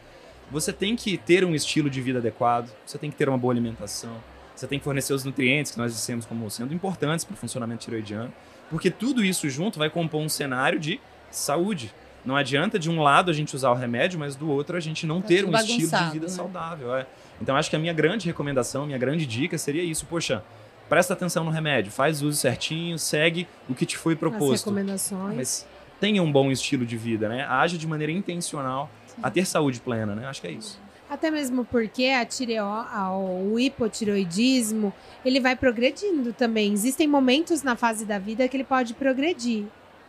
Você 0.49 0.71
tem 0.71 0.95
que 0.95 1.17
ter 1.17 1.43
um 1.43 1.53
estilo 1.53 1.89
de 1.89 2.01
vida 2.01 2.19
adequado, 2.19 2.71
você 2.85 2.97
tem 2.97 3.11
que 3.11 3.17
ter 3.17 3.27
uma 3.27 3.37
boa 3.37 3.53
alimentação, 3.53 4.15
você 4.55 4.65
tem 4.65 4.79
que 4.79 4.85
fornecer 4.85 5.13
os 5.13 5.25
nutrientes 5.25 5.73
que 5.73 5.77
nós 5.77 5.93
dissemos 5.93 6.25
como 6.25 6.49
sendo 6.49 6.73
importantes 6.73 7.25
para 7.25 7.33
o 7.33 7.37
funcionamento 7.37 7.83
tiroidiano, 7.83 8.33
porque 8.69 8.89
tudo 8.89 9.23
isso 9.23 9.49
junto 9.49 9.77
vai 9.77 9.89
compor 9.89 10.21
um 10.21 10.29
cenário 10.29 10.79
de 10.79 10.99
saúde. 11.29 11.93
Não 12.25 12.35
adianta 12.35 12.79
de 12.79 12.89
um 12.89 13.01
lado 13.01 13.29
a 13.29 13.33
gente 13.33 13.55
usar 13.55 13.71
o 13.71 13.75
remédio, 13.75 14.19
mas 14.19 14.35
do 14.35 14.49
outro 14.49 14.75
a 14.77 14.79
gente 14.79 15.05
não 15.05 15.21
tá 15.21 15.27
ter 15.27 15.45
um 15.45 15.53
estilo 15.53 15.89
de 15.89 16.11
vida 16.11 16.27
né? 16.27 16.31
saudável. 16.31 16.95
É. 16.95 17.05
Então 17.41 17.55
acho 17.55 17.69
que 17.69 17.75
a 17.75 17.79
minha 17.79 17.93
grande 17.93 18.25
recomendação, 18.25 18.85
minha 18.85 18.97
grande 18.97 19.25
dica 19.25 19.57
seria 19.57 19.83
isso. 19.83 20.05
Poxa, 20.05 20.43
presta 20.89 21.13
atenção 21.13 21.43
no 21.43 21.51
remédio, 21.51 21.91
faz 21.91 22.21
uso 22.21 22.37
certinho, 22.37 22.97
segue 22.99 23.47
o 23.69 23.75
que 23.75 23.85
te 23.85 23.95
foi 23.97 24.15
proposto. 24.15 24.53
As 24.53 24.59
recomendações. 24.61 25.35
Mas 25.35 25.67
tenha 25.99 26.21
um 26.23 26.31
bom 26.31 26.51
estilo 26.51 26.85
de 26.85 26.97
vida, 26.97 27.29
né? 27.29 27.45
Age 27.47 27.77
de 27.77 27.87
maneira 27.87 28.11
intencional 28.11 28.89
Sim. 29.07 29.21
a 29.23 29.29
ter 29.29 29.45
saúde 29.45 29.79
plena, 29.79 30.15
né? 30.15 30.25
Acho 30.27 30.41
que 30.41 30.47
é 30.47 30.51
isso. 30.51 30.79
Até 31.09 31.31
mesmo 31.31 31.65
porque 31.65 32.05
a 32.05 32.23
tireo, 32.25 32.65
a- 32.65 33.11
o 33.17 33.59
hipotireoidismo, 33.59 34.93
ele 35.25 35.39
vai 35.39 35.55
progredindo 35.55 36.33
também. 36.33 36.71
Existem 36.73 37.07
momentos 37.07 37.63
na 37.63 37.75
fase 37.75 38.05
da 38.05 38.19
vida 38.19 38.47
que 38.47 38.55
ele 38.57 38.63
pode 38.63 38.93
progredir. 38.93 39.65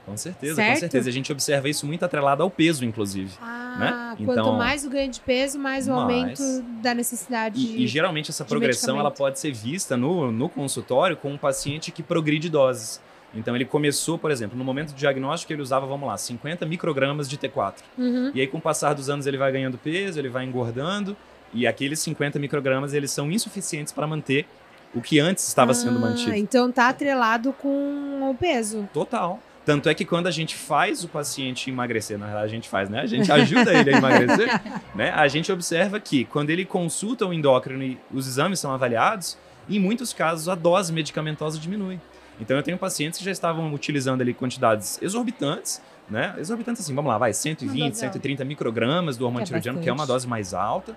Com 0.07 0.17
certeza, 0.17 0.57
Certo? 0.57 0.73
com 0.75 0.81
certeza. 0.81 1.09
A 1.09 1.13
gente 1.13 1.31
observa 1.31 1.69
isso 1.69 1.87
muito 1.87 2.05
atrelado 2.05 2.43
ao 2.43 2.51
peso, 2.51 2.85
inclusive. 2.85 3.31
Ah, 3.41 3.77
Né? 3.79 4.25
quanto 4.25 4.41
Então- 4.41 4.57
mais 4.57 4.85
o 4.85 4.91
ganho 4.91 5.11
de 5.11 5.21
peso, 5.21 5.59
mais 5.59 5.87
o 5.87 5.93
Mais. 5.93 6.41
aumento 6.41 6.63
da 6.83 6.95
necessidade 6.95 7.61
E, 7.61 7.85
e 7.85 7.87
geralmente 7.87 8.31
essa 8.31 8.45
progressão 8.45 8.99
ela 8.99 9.11
pode 9.11 9.39
ser 9.39 9.53
vista 9.53 9.97
no, 9.97 10.33
no 10.33 10.49
consultório 10.49 11.17
com 11.17 11.31
um 11.33 11.39
paciente 11.39 11.93
que 11.93 12.03
progride 12.03 12.49
doses. 12.49 13.01
Então 13.33 13.55
ele 13.55 13.65
começou, 13.65 14.19
por 14.19 14.33
exemplo, 14.33 14.59
no 14.59 14.65
momento 14.65 14.89
do 14.93 14.97
diagnóstico 14.97 15.53
ele 15.53 15.63
usava, 15.63 15.87
vamos 15.87 16.09
lá, 16.09 16.17
50 16.19 16.67
microgramas 16.67 17.29
de 17.29 17.39
T4. 17.39 17.75
Uhum. 17.97 18.33
E 18.35 18.41
aí 18.41 18.47
com 18.49 18.59
o 18.59 18.61
passar 18.61 18.93
dos 18.95 19.09
anos 19.09 19.27
ele 19.27 19.37
vai 19.39 19.53
ganhando 19.53 19.79
peso, 19.79 20.19
ele 20.19 20.29
vai 20.29 20.45
engordando 20.45 21.17
e 21.55 21.65
aqueles 21.67 22.01
50 22.01 22.39
microgramas 22.41 22.93
eles 22.95 23.13
são 23.13 23.31
insuficientes 23.31 23.93
para 23.93 24.07
manter 24.07 24.47
o 24.93 25.01
que 25.01 25.21
antes 25.21 25.47
estava 25.47 25.73
sendo 25.73 25.99
Ah, 25.99 26.01
mantido. 26.01 26.35
Então 26.35 26.73
tá 26.73 26.89
atrelado 26.89 27.53
com 27.53 28.29
o 28.29 28.35
peso. 28.35 28.89
Total. 28.93 29.39
Tanto 29.64 29.88
é 29.88 29.94
que 29.94 30.05
quando 30.05 30.27
a 30.27 30.31
gente 30.31 30.57
faz 30.57 31.05
o 31.05 31.09
paciente 31.09 31.70
emagrecer, 31.70 32.18
na 32.18 32.27
verdade 32.27 32.46
a 32.46 32.49
gente 32.49 32.68
faz, 32.68 32.88
né? 32.88 33.01
A 33.01 33.07
gente 33.07 33.31
ajuda 33.31 33.73
ele 33.75 33.94
a 33.94 33.99
emagrecer, 33.99 34.61
né? 34.94 35.11
A 35.11 35.29
gente 35.29 35.53
observa 35.53 36.01
que 36.01 36.25
quando 36.25 36.51
ele 36.51 36.64
consulta 36.64 37.27
o 37.27 37.33
endócrino 37.33 37.83
e 37.83 37.99
os 38.12 38.27
exames 38.27 38.59
são 38.59 38.73
avaliados, 38.73 39.37
em 39.68 39.79
muitos 39.79 40.12
casos 40.12 40.49
a 40.49 40.55
dose 40.55 40.92
medicamentosa 40.92 41.59
diminui. 41.59 42.01
Então 42.40 42.57
eu 42.57 42.62
tenho 42.62 42.79
pacientes 42.79 43.18
que 43.18 43.25
já 43.25 43.31
estavam 43.31 43.73
utilizando 43.75 44.23
ali 44.23 44.33
quantidades 44.33 45.01
exorbitantes, 45.03 45.83
né? 46.09 46.35
Exorbitantes 46.38 46.83
assim, 46.83 46.94
vamos 46.94 47.11
lá, 47.11 47.18
vai, 47.18 47.33
120, 47.35 47.77
Uma 47.77 47.88
dose 47.88 48.01
130 48.01 48.44
microgramas 48.44 49.16
do 49.18 49.27
hormônio 49.27 49.44
é 49.44 49.46
tiroidiano, 49.46 49.81
que 49.81 49.88
é 49.88 49.92
uma 49.92 49.99
bastante. 49.99 50.14
dose 50.14 50.27
mais 50.29 50.55
alta. 50.55 50.96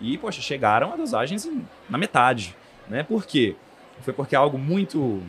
E, 0.00 0.16
poxa, 0.16 0.40
chegaram 0.40 0.92
a 0.92 0.96
dosagens 0.96 1.48
na 1.90 1.98
metade, 1.98 2.56
né? 2.88 3.02
Por 3.02 3.26
quê? 3.26 3.56
Foi 4.02 4.12
porque 4.12 4.36
algo 4.36 4.56
muito 4.56 5.20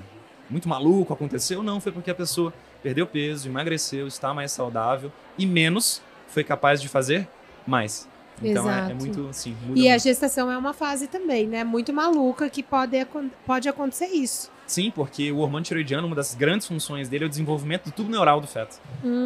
muito 0.49 0.69
maluco 0.69 1.11
aconteceu? 1.11 1.63
Não, 1.63 1.81
foi 1.81 1.91
porque 1.91 2.11
a 2.11 2.15
pessoa 2.15 2.53
perdeu 2.85 3.07
peso, 3.07 3.49
emagreceu, 3.49 4.05
está 4.05 4.31
mais 4.31 4.51
saudável 4.51 5.11
e 5.39 5.45
menos 5.47 6.03
foi 6.27 6.43
capaz 6.43 6.79
de 6.79 6.87
fazer 6.87 7.27
mais. 7.65 8.07
Então 8.43 8.69
é, 8.69 8.91
é 8.91 8.93
muito 8.93 9.27
assim, 9.29 9.55
E 9.73 9.87
a 9.87 9.93
muito. 9.93 10.03
gestação 10.03 10.51
é 10.51 10.57
uma 10.57 10.71
fase 10.71 11.07
também, 11.07 11.47
né? 11.47 11.63
Muito 11.63 11.91
maluca 11.91 12.47
que 12.47 12.61
pode, 12.61 13.03
pode 13.43 13.67
acontecer 13.67 14.05
isso. 14.07 14.51
Sim, 14.67 14.91
porque 14.91 15.31
o 15.31 15.37
hormônio 15.37 15.65
tiroidiano, 15.65 16.05
uma 16.05 16.15
das 16.15 16.35
grandes 16.35 16.67
funções 16.67 17.09
dele 17.09 17.23
é 17.23 17.27
o 17.27 17.29
desenvolvimento 17.29 17.85
do 17.85 17.91
tubo 17.91 18.11
neural 18.11 18.39
do 18.39 18.45
feto. 18.45 18.79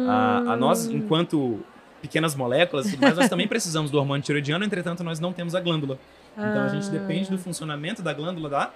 A, 0.08 0.52
a 0.52 0.56
nós, 0.56 0.86
Hum. 0.86 0.92
enquanto 0.96 1.60
pequenas 2.00 2.34
moléculas, 2.34 2.86
e 2.86 2.90
tudo 2.92 3.02
mais, 3.02 3.16
nós 3.16 3.28
também 3.28 3.46
precisamos 3.46 3.90
do 3.90 3.98
hormônio 3.98 4.22
tiroidiano, 4.24 4.64
entretanto, 4.64 5.04
nós 5.04 5.20
não 5.20 5.34
temos 5.34 5.54
a 5.54 5.60
glândula. 5.60 5.98
Então 6.32 6.62
a 6.64 6.68
gente 6.68 6.86
Ah. 6.86 6.90
depende 6.90 7.28
do 7.30 7.36
funcionamento 7.36 8.00
da 8.00 8.14
glândula 8.14 8.48
da 8.48 8.70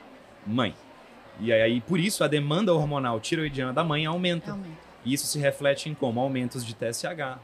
mãe. 0.47 0.75
E 1.41 1.53
aí, 1.53 1.81
por 1.81 1.99
isso, 1.99 2.23
a 2.23 2.29
demanda 2.29 2.73
hormonal 2.73 3.19
tiroidiana 3.21 3.73
da 3.73 3.83
mãe 3.85 4.07
aumenta. 4.07 4.53
Aumenta. 4.53 4.75
E 5.05 5.13
isso 5.13 5.27
se 5.27 5.39
reflete 5.39 5.89
em 5.89 5.95
como? 5.95 6.21
Aumentos 6.21 6.65
de 6.65 6.75
TSH, 6.75 7.39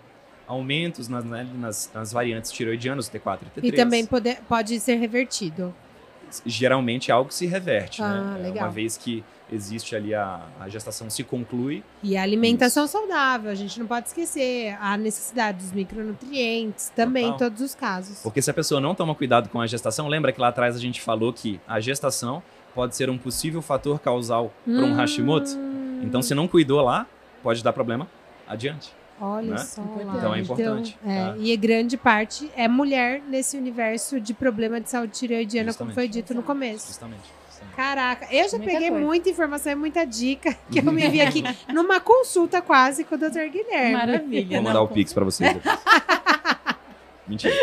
aumentos 0.46 1.08
nas, 1.08 1.24
né, 1.24 1.46
nas, 1.54 1.90
nas 1.92 2.12
variantes 2.12 2.50
tiroidianas, 2.52 3.10
T4 3.10 3.38
e 3.56 3.60
T3. 3.60 3.64
E 3.64 3.72
também 3.72 4.06
pode, 4.06 4.34
pode 4.48 4.78
ser 4.80 4.94
revertido. 4.96 5.74
Geralmente 6.46 7.10
algo 7.10 7.32
se 7.32 7.44
reverte, 7.46 8.00
Ah, 8.02 8.08
né? 8.34 8.38
É, 8.38 8.42
legal. 8.44 8.64
Uma 8.64 8.70
vez 8.70 8.96
que 8.96 9.24
existe 9.52 9.96
ali 9.96 10.14
a, 10.14 10.40
a 10.60 10.68
gestação 10.68 11.10
se 11.10 11.24
conclui, 11.24 11.82
E 12.04 12.16
a 12.16 12.22
alimentação 12.22 12.86
saudável, 12.86 13.50
a 13.50 13.54
gente 13.56 13.80
não 13.80 13.86
pode 13.86 14.06
esquecer 14.06 14.76
a 14.80 14.96
necessidade 14.96 15.58
dos 15.58 15.72
micronutrientes, 15.72 16.90
também 16.94 17.24
em 17.26 17.32
Total. 17.32 17.48
todos 17.50 17.62
os 17.62 17.74
casos. 17.74 18.20
porque 18.22 18.40
se 18.40 18.48
a 18.48 18.54
pessoa 18.54 18.80
não 18.80 18.94
toma 18.94 19.12
cuidado 19.12 19.48
com 19.48 19.60
a 19.60 19.66
gestação, 19.66 20.06
lembra 20.06 20.30
que 20.32 20.40
lá 20.40 20.48
atrás 20.48 20.76
a 20.76 20.78
gente 20.78 21.00
falou 21.00 21.32
que 21.32 21.60
a 21.66 21.80
gestação 21.80 22.40
pode 22.74 22.96
ser 22.96 23.10
um 23.10 23.18
possível 23.18 23.60
fator 23.62 23.98
causal 24.00 24.52
para 24.64 24.72
um 24.74 24.92
Hum, 24.92 24.96
Hashimoto? 24.96 25.50
Então, 26.02 26.22
se 26.22 26.34
não 26.34 26.48
cuidou 26.48 26.80
lá, 26.82 27.06
pode 27.42 27.62
dar 27.62 27.72
problema 27.72 28.08
adiante. 28.48 28.92
Olha 29.20 29.50
né? 29.50 29.58
só. 29.58 29.82
Então 29.82 30.06
lá. 30.06 30.14
Então 30.16 30.34
é 30.34 30.40
importante, 30.40 30.98
Então, 31.02 31.12
é, 31.12 31.24
tá? 31.32 31.36
E 31.38 31.54
grande 31.56 31.96
parte 31.98 32.50
é 32.56 32.66
mulher 32.66 33.20
nesse 33.28 33.56
universo 33.58 34.18
de 34.18 34.32
problema 34.32 34.80
de 34.80 34.88
saúde 34.88 35.12
tireoidiana, 35.12 35.74
como 35.74 35.90
Justamente. 35.90 35.94
foi 35.94 36.08
dito 36.08 36.32
no 36.32 36.40
Exato. 36.40 36.46
começo. 36.46 36.86
Justamente. 36.86 37.20
justamente. 37.46 37.76
Caraca, 37.76 38.26
eu 38.34 38.48
já 38.48 38.56
Muita 38.56 38.72
peguei 38.72 38.88
coisa. 38.88 39.04
muita 39.04 39.28
informação 39.28 39.72
e 39.72 39.74
muita 39.74 40.06
dica 40.06 40.56
que 40.70 40.78
eu 40.78 40.84
me 40.90 41.06
vi 41.08 41.20
aqui 41.20 41.44
numa 41.68 42.00
consulta 42.00 42.62
quase 42.62 43.04
com 43.04 43.14
o 43.14 43.18
Dr. 43.18 43.50
Guilherme. 43.52 43.92
Maravilha. 43.92 44.46
Vou 44.46 44.56
não, 44.56 44.62
mandar 44.62 44.80
o 44.80 44.88
com- 44.88 44.94
Pix 44.94 45.12
para 45.12 45.24
vocês 45.26 45.52
depois. 45.52 45.78
Mentira. 47.30 47.54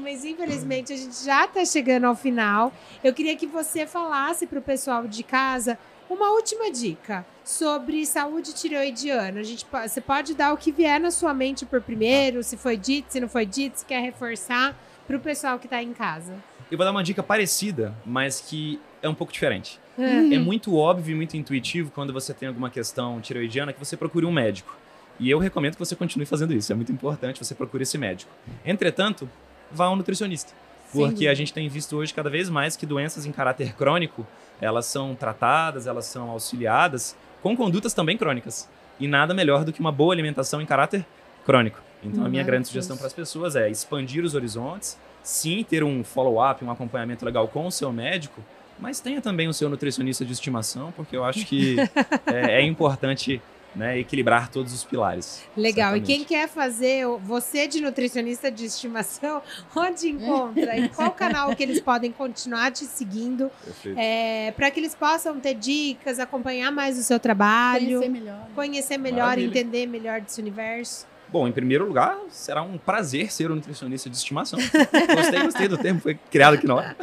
Mas 0.00 0.24
infelizmente 0.24 0.92
a 0.92 0.96
gente 0.96 1.24
já 1.24 1.44
está 1.44 1.64
chegando 1.64 2.04
ao 2.04 2.16
final. 2.16 2.72
Eu 3.04 3.12
queria 3.12 3.36
que 3.36 3.46
você 3.46 3.86
falasse 3.86 4.46
para 4.46 4.58
o 4.58 4.62
pessoal 4.62 5.06
de 5.06 5.22
casa 5.22 5.78
uma 6.08 6.30
última 6.30 6.70
dica 6.70 7.26
sobre 7.44 8.06
saúde 8.06 8.54
tireoidiana. 8.54 9.40
A 9.40 9.42
gente, 9.42 9.66
você 9.70 10.00
pode 10.00 10.34
dar 10.34 10.52
o 10.52 10.56
que 10.56 10.72
vier 10.72 11.00
na 11.00 11.10
sua 11.10 11.34
mente 11.34 11.66
por 11.66 11.80
primeiro, 11.80 12.42
se 12.42 12.56
foi 12.56 12.76
dito, 12.76 13.12
se 13.12 13.20
não 13.20 13.28
foi 13.28 13.44
dito, 13.44 13.78
se 13.78 13.84
quer 13.84 14.00
reforçar 14.00 14.74
para 15.06 15.16
o 15.16 15.20
pessoal 15.20 15.58
que 15.58 15.66
está 15.66 15.82
em 15.82 15.92
casa. 15.92 16.34
Eu 16.70 16.78
vou 16.78 16.84
dar 16.84 16.90
uma 16.90 17.02
dica 17.02 17.22
parecida, 17.22 17.94
mas 18.04 18.40
que 18.40 18.80
é 19.02 19.08
um 19.08 19.14
pouco 19.14 19.32
diferente. 19.32 19.78
Ah, 19.98 20.02
É 20.34 20.38
muito 20.38 20.74
óbvio 20.76 21.12
e 21.12 21.14
muito 21.14 21.36
intuitivo 21.36 21.90
quando 21.92 22.12
você 22.12 22.34
tem 22.34 22.48
alguma 22.48 22.70
questão 22.70 23.20
tireoidiana 23.20 23.72
que 23.72 23.78
você 23.78 23.96
procure 23.96 24.26
um 24.26 24.32
médico. 24.32 24.76
E 25.18 25.30
eu 25.30 25.38
recomendo 25.38 25.74
que 25.74 25.78
você 25.78 25.96
continue 25.96 26.26
fazendo 26.26 26.52
isso. 26.52 26.72
É 26.72 26.74
muito 26.74 26.92
importante 26.92 27.42
você 27.42 27.54
procure 27.54 27.82
esse 27.82 27.96
médico. 27.96 28.30
Entretanto, 28.64 29.28
vá 29.70 29.86
a 29.86 29.90
um 29.90 29.96
nutricionista. 29.96 30.52
Porque 30.92 31.24
Sim. 31.24 31.28
a 31.28 31.34
gente 31.34 31.52
tem 31.52 31.68
visto 31.68 31.96
hoje 31.96 32.14
cada 32.14 32.30
vez 32.30 32.48
mais 32.48 32.76
que 32.76 32.86
doenças 32.86 33.26
em 33.26 33.32
caráter 33.32 33.74
crônico, 33.74 34.26
elas 34.60 34.86
são 34.86 35.14
tratadas, 35.14 35.86
elas 35.86 36.06
são 36.06 36.30
auxiliadas 36.30 37.16
com 37.42 37.56
condutas 37.56 37.92
também 37.92 38.16
crônicas. 38.16 38.68
E 38.98 39.06
nada 39.06 39.34
melhor 39.34 39.64
do 39.64 39.72
que 39.72 39.80
uma 39.80 39.92
boa 39.92 40.14
alimentação 40.14 40.60
em 40.60 40.66
caráter 40.66 41.04
crônico. 41.44 41.80
Então 42.02 42.24
a 42.24 42.28
minha 42.28 42.42
grande 42.42 42.68
sugestão 42.68 42.96
para 42.96 43.06
as 43.06 43.12
pessoas 43.12 43.56
é 43.56 43.68
expandir 43.70 44.24
os 44.24 44.34
horizontes, 44.34 44.98
sim 45.22 45.64
ter 45.64 45.82
um 45.82 46.04
follow-up, 46.04 46.64
um 46.64 46.70
acompanhamento 46.70 47.24
legal 47.24 47.48
com 47.48 47.66
o 47.66 47.72
seu 47.72 47.92
médico, 47.92 48.40
mas 48.78 49.00
tenha 49.00 49.20
também 49.20 49.48
o 49.48 49.54
seu 49.54 49.68
nutricionista 49.68 50.24
de 50.24 50.32
estimação, 50.32 50.92
porque 50.92 51.16
eu 51.16 51.24
acho 51.24 51.44
que 51.46 51.76
é, 52.26 52.60
é 52.60 52.62
importante 52.62 53.40
né, 53.76 53.98
equilibrar 53.98 54.48
todos 54.50 54.72
os 54.72 54.82
pilares. 54.82 55.44
Legal. 55.56 55.90
E 55.96 56.00
certamente. 56.00 56.06
quem 56.06 56.24
quer 56.24 56.48
fazer, 56.48 57.06
o- 57.06 57.18
você 57.18 57.68
de 57.68 57.80
nutricionista 57.80 58.50
de 58.50 58.64
estimação, 58.64 59.42
onde 59.76 60.08
encontra? 60.08 60.76
em 60.76 60.88
qual 60.88 61.10
canal 61.14 61.54
que 61.54 61.62
eles 61.62 61.80
podem 61.80 62.10
continuar 62.10 62.70
te 62.72 62.84
seguindo? 62.86 63.50
Perfeito. 63.64 63.98
É, 63.98 64.52
para 64.56 64.70
que 64.70 64.80
eles 64.80 64.94
possam 64.94 65.38
ter 65.38 65.54
dicas, 65.54 66.18
acompanhar 66.18 66.72
mais 66.72 66.98
o 66.98 67.02
seu 67.02 67.20
trabalho, 67.20 67.98
Conhecer 68.00 68.08
melhor. 68.08 68.34
né? 68.38 68.46
conhecer 68.54 68.98
melhor, 68.98 69.18
Maravilha. 69.26 69.46
entender 69.48 69.86
melhor 69.86 70.20
desse 70.20 70.40
universo. 70.40 71.06
Bom, 71.28 71.48
em 71.48 71.52
primeiro 71.52 71.84
lugar, 71.84 72.16
será 72.30 72.62
um 72.62 72.78
prazer 72.78 73.32
ser 73.32 73.50
um 73.50 73.56
nutricionista 73.56 74.08
de 74.08 74.16
estimação. 74.16 74.58
Gostei, 75.14 75.42
gostei 75.42 75.68
do 75.68 75.76
termo, 75.76 76.00
foi 76.00 76.14
criado 76.30 76.54
aqui 76.54 76.66
na 76.68 76.76
hora. 76.76 76.96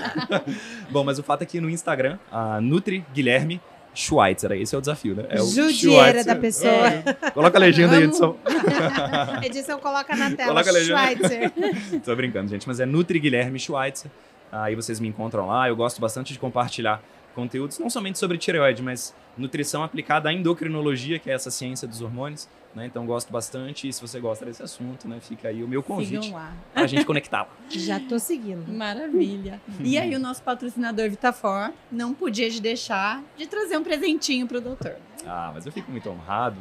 Bom, 0.90 1.04
mas 1.04 1.20
o 1.20 1.24
fato 1.24 1.42
é 1.42 1.46
que 1.46 1.60
no 1.60 1.70
Instagram, 1.70 2.18
a 2.32 2.62
Nutri 2.62 3.06
Guilherme 3.14 3.60
Schweitzer, 3.94 4.52
esse 4.54 4.74
é 4.74 4.78
o 4.78 4.82
desafio, 4.82 5.16
né? 5.16 5.26
É 5.30 5.42
o 5.42 5.46
Judieira 5.46 6.24
da 6.24 6.36
pessoa. 6.36 6.88
É, 6.88 7.32
coloca 7.32 7.58
a 7.58 7.62
legenda 7.62 7.96
aí, 7.96 8.04
edição. 8.04 8.36
Edição 9.44 9.80
coloca 9.80 10.16
na 10.16 10.32
tela. 10.32 10.50
Coloca 10.50 10.70
a 10.70 10.74
legenda. 10.74 11.00
Schweitzer. 11.00 11.52
Tô 12.04 12.16
brincando, 12.16 12.50
gente, 12.50 12.68
mas 12.68 12.80
é 12.80 12.86
Nutri 12.86 13.20
Guilherme 13.20 13.60
Schweitzer. 13.60 14.10
Aí 14.52 14.76
vocês 14.76 15.00
me 15.00 15.08
encontram 15.08 15.48
lá. 15.48 15.68
Eu 15.68 15.76
gosto 15.76 16.00
bastante 16.02 16.34
de 16.34 16.40
compartilhar 16.40 17.02
conteúdos, 17.34 17.80
não 17.80 17.90
somente 17.90 18.20
sobre 18.20 18.38
tireoide, 18.38 18.82
mas 18.82 19.14
nutrição 19.38 19.84
aplicada 19.84 20.30
à 20.30 20.34
endocrinologia, 20.34 21.18
que 21.20 21.30
é 21.30 21.34
essa 21.34 21.50
ciência 21.50 21.88
dos 21.88 22.02
hormônios. 22.02 22.48
Né? 22.76 22.88
Então 22.88 23.06
gosto 23.06 23.32
bastante. 23.32 23.88
E 23.88 23.94
se 23.94 24.02
você 24.02 24.20
gosta 24.20 24.46
desse 24.46 24.64
assunto, 24.64 25.08
né, 25.08 25.20
fica 25.22 25.48
aí 25.50 25.64
o 25.64 25.68
meu 25.68 25.84
convite 25.84 26.32
lá. 26.32 26.54
pra 26.74 26.88
gente 26.88 27.06
conectar. 27.06 27.48
Já 27.70 28.00
tô 28.00 28.18
seguindo. 28.18 28.68
Maravilha. 28.74 29.62
E 29.80 29.98
aí 29.98 30.16
o 30.16 30.20
nosso 30.20 30.42
patrocinador 30.42 31.10
Vitafor 31.10 31.72
não 31.92 32.14
podia 32.14 32.50
de 32.50 32.60
deixar 32.62 33.22
de 33.38 33.46
trazer 33.46 33.78
um 33.78 33.84
presentinho 33.84 34.48
pro 34.48 34.60
doutor. 34.60 34.96
Ah, 35.26 35.52
mas 35.54 35.66
eu 35.66 35.72
fico 35.72 35.92
muito 35.92 36.10
honrado. 36.10 36.58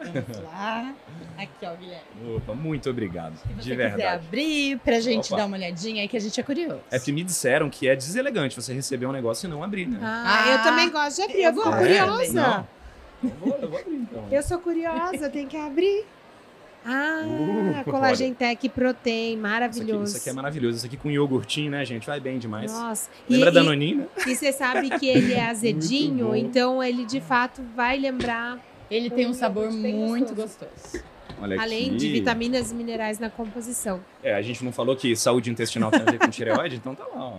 Vamos 0.00 0.42
lá. 0.44 0.92
Aqui, 1.38 1.64
ó, 1.64 1.74
Guilherme. 1.76 2.36
Opa, 2.36 2.52
muito 2.54 2.90
obrigado. 2.90 3.36
Se 3.38 3.46
você 3.48 3.54
de 3.54 3.60
quiser 3.70 3.76
verdade. 3.76 4.26
abrir 4.26 4.78
pra 4.80 5.00
gente 5.00 5.26
Opa. 5.28 5.36
dar 5.36 5.46
uma 5.46 5.56
olhadinha 5.56 6.02
aí 6.02 6.08
que 6.08 6.16
a 6.16 6.20
gente 6.20 6.38
é 6.38 6.42
curioso. 6.42 6.80
É 6.90 6.98
que 6.98 7.12
me 7.12 7.22
disseram 7.22 7.70
que 7.70 7.88
é 7.88 7.94
deselegante 7.94 8.56
você 8.56 8.74
receber 8.74 9.06
um 9.06 9.12
negócio 9.12 9.46
e 9.46 9.50
não 9.50 9.62
abrir, 9.62 9.86
né? 9.86 9.98
Ah, 10.02 10.44
Ah, 10.46 10.50
eu 10.52 10.62
também 10.62 10.90
gosto 10.90 11.16
de 11.16 11.22
abrir. 11.22 11.42
Eu 11.44 11.52
vou 11.54 11.64
eu 11.64 11.72
curiosa. 11.72 12.32
Não. 12.32 12.68
Eu 13.24 13.30
vou, 13.40 13.58
eu 13.60 13.68
vou 13.70 13.78
abrir 13.78 13.94
então. 13.94 14.24
Eu 14.30 14.42
sou 14.42 14.58
curiosa, 14.58 15.28
tem 15.30 15.46
que 15.46 15.56
abrir. 15.56 16.04
Ah, 16.86 17.22
Uh, 17.86 17.90
Collagen 17.90 18.34
Tech 18.34 18.68
Protein, 18.68 19.14
Isso 19.14 19.32
aqui, 19.32 19.36
maravilhoso. 19.36 20.04
isso 20.04 20.16
aqui 20.18 20.28
é 20.28 20.32
maravilhoso. 20.34 20.76
Isso 20.76 20.86
aqui 20.86 20.96
com 20.98 21.10
iogurtinho, 21.10 21.70
né, 21.70 21.82
gente? 21.84 22.06
Vai 22.06 22.20
bem 22.20 22.38
demais. 22.38 22.70
Nossa. 22.70 23.08
Lembra 23.28 23.48
e, 23.48 23.52
da 23.54 23.62
Noninha? 23.62 23.96
né? 23.96 24.06
E 24.26 24.36
você 24.36 24.52
sabe 24.52 24.90
que 24.98 25.06
ele 25.08 25.32
é 25.32 25.46
azedinho, 25.48 26.36
então 26.36 26.82
ele 26.82 27.06
de 27.06 27.22
fato 27.22 27.62
vai 27.74 27.96
lembrar. 27.98 28.58
Ele 28.90 29.08
tem 29.08 29.26
um 29.26 29.30
Um 29.30 29.34
sabor 29.34 29.72
muito 29.72 30.34
gostoso. 30.34 30.66
gostoso. 30.68 31.04
Olha 31.44 31.60
além 31.60 31.88
aqui. 31.88 31.96
de 31.96 32.10
vitaminas 32.10 32.72
e 32.72 32.74
minerais 32.74 33.18
na 33.18 33.28
composição. 33.28 34.00
É, 34.22 34.34
a 34.34 34.40
gente 34.42 34.64
não 34.64 34.72
falou 34.72 34.96
que 34.96 35.14
saúde 35.14 35.50
intestinal 35.50 35.90
tem 35.90 36.00
a 36.00 36.04
ver 36.04 36.18
com 36.18 36.28
tireoide, 36.28 36.76
então 36.76 36.94
tá 36.94 37.04
lá, 37.04 37.22
ó. 37.22 37.38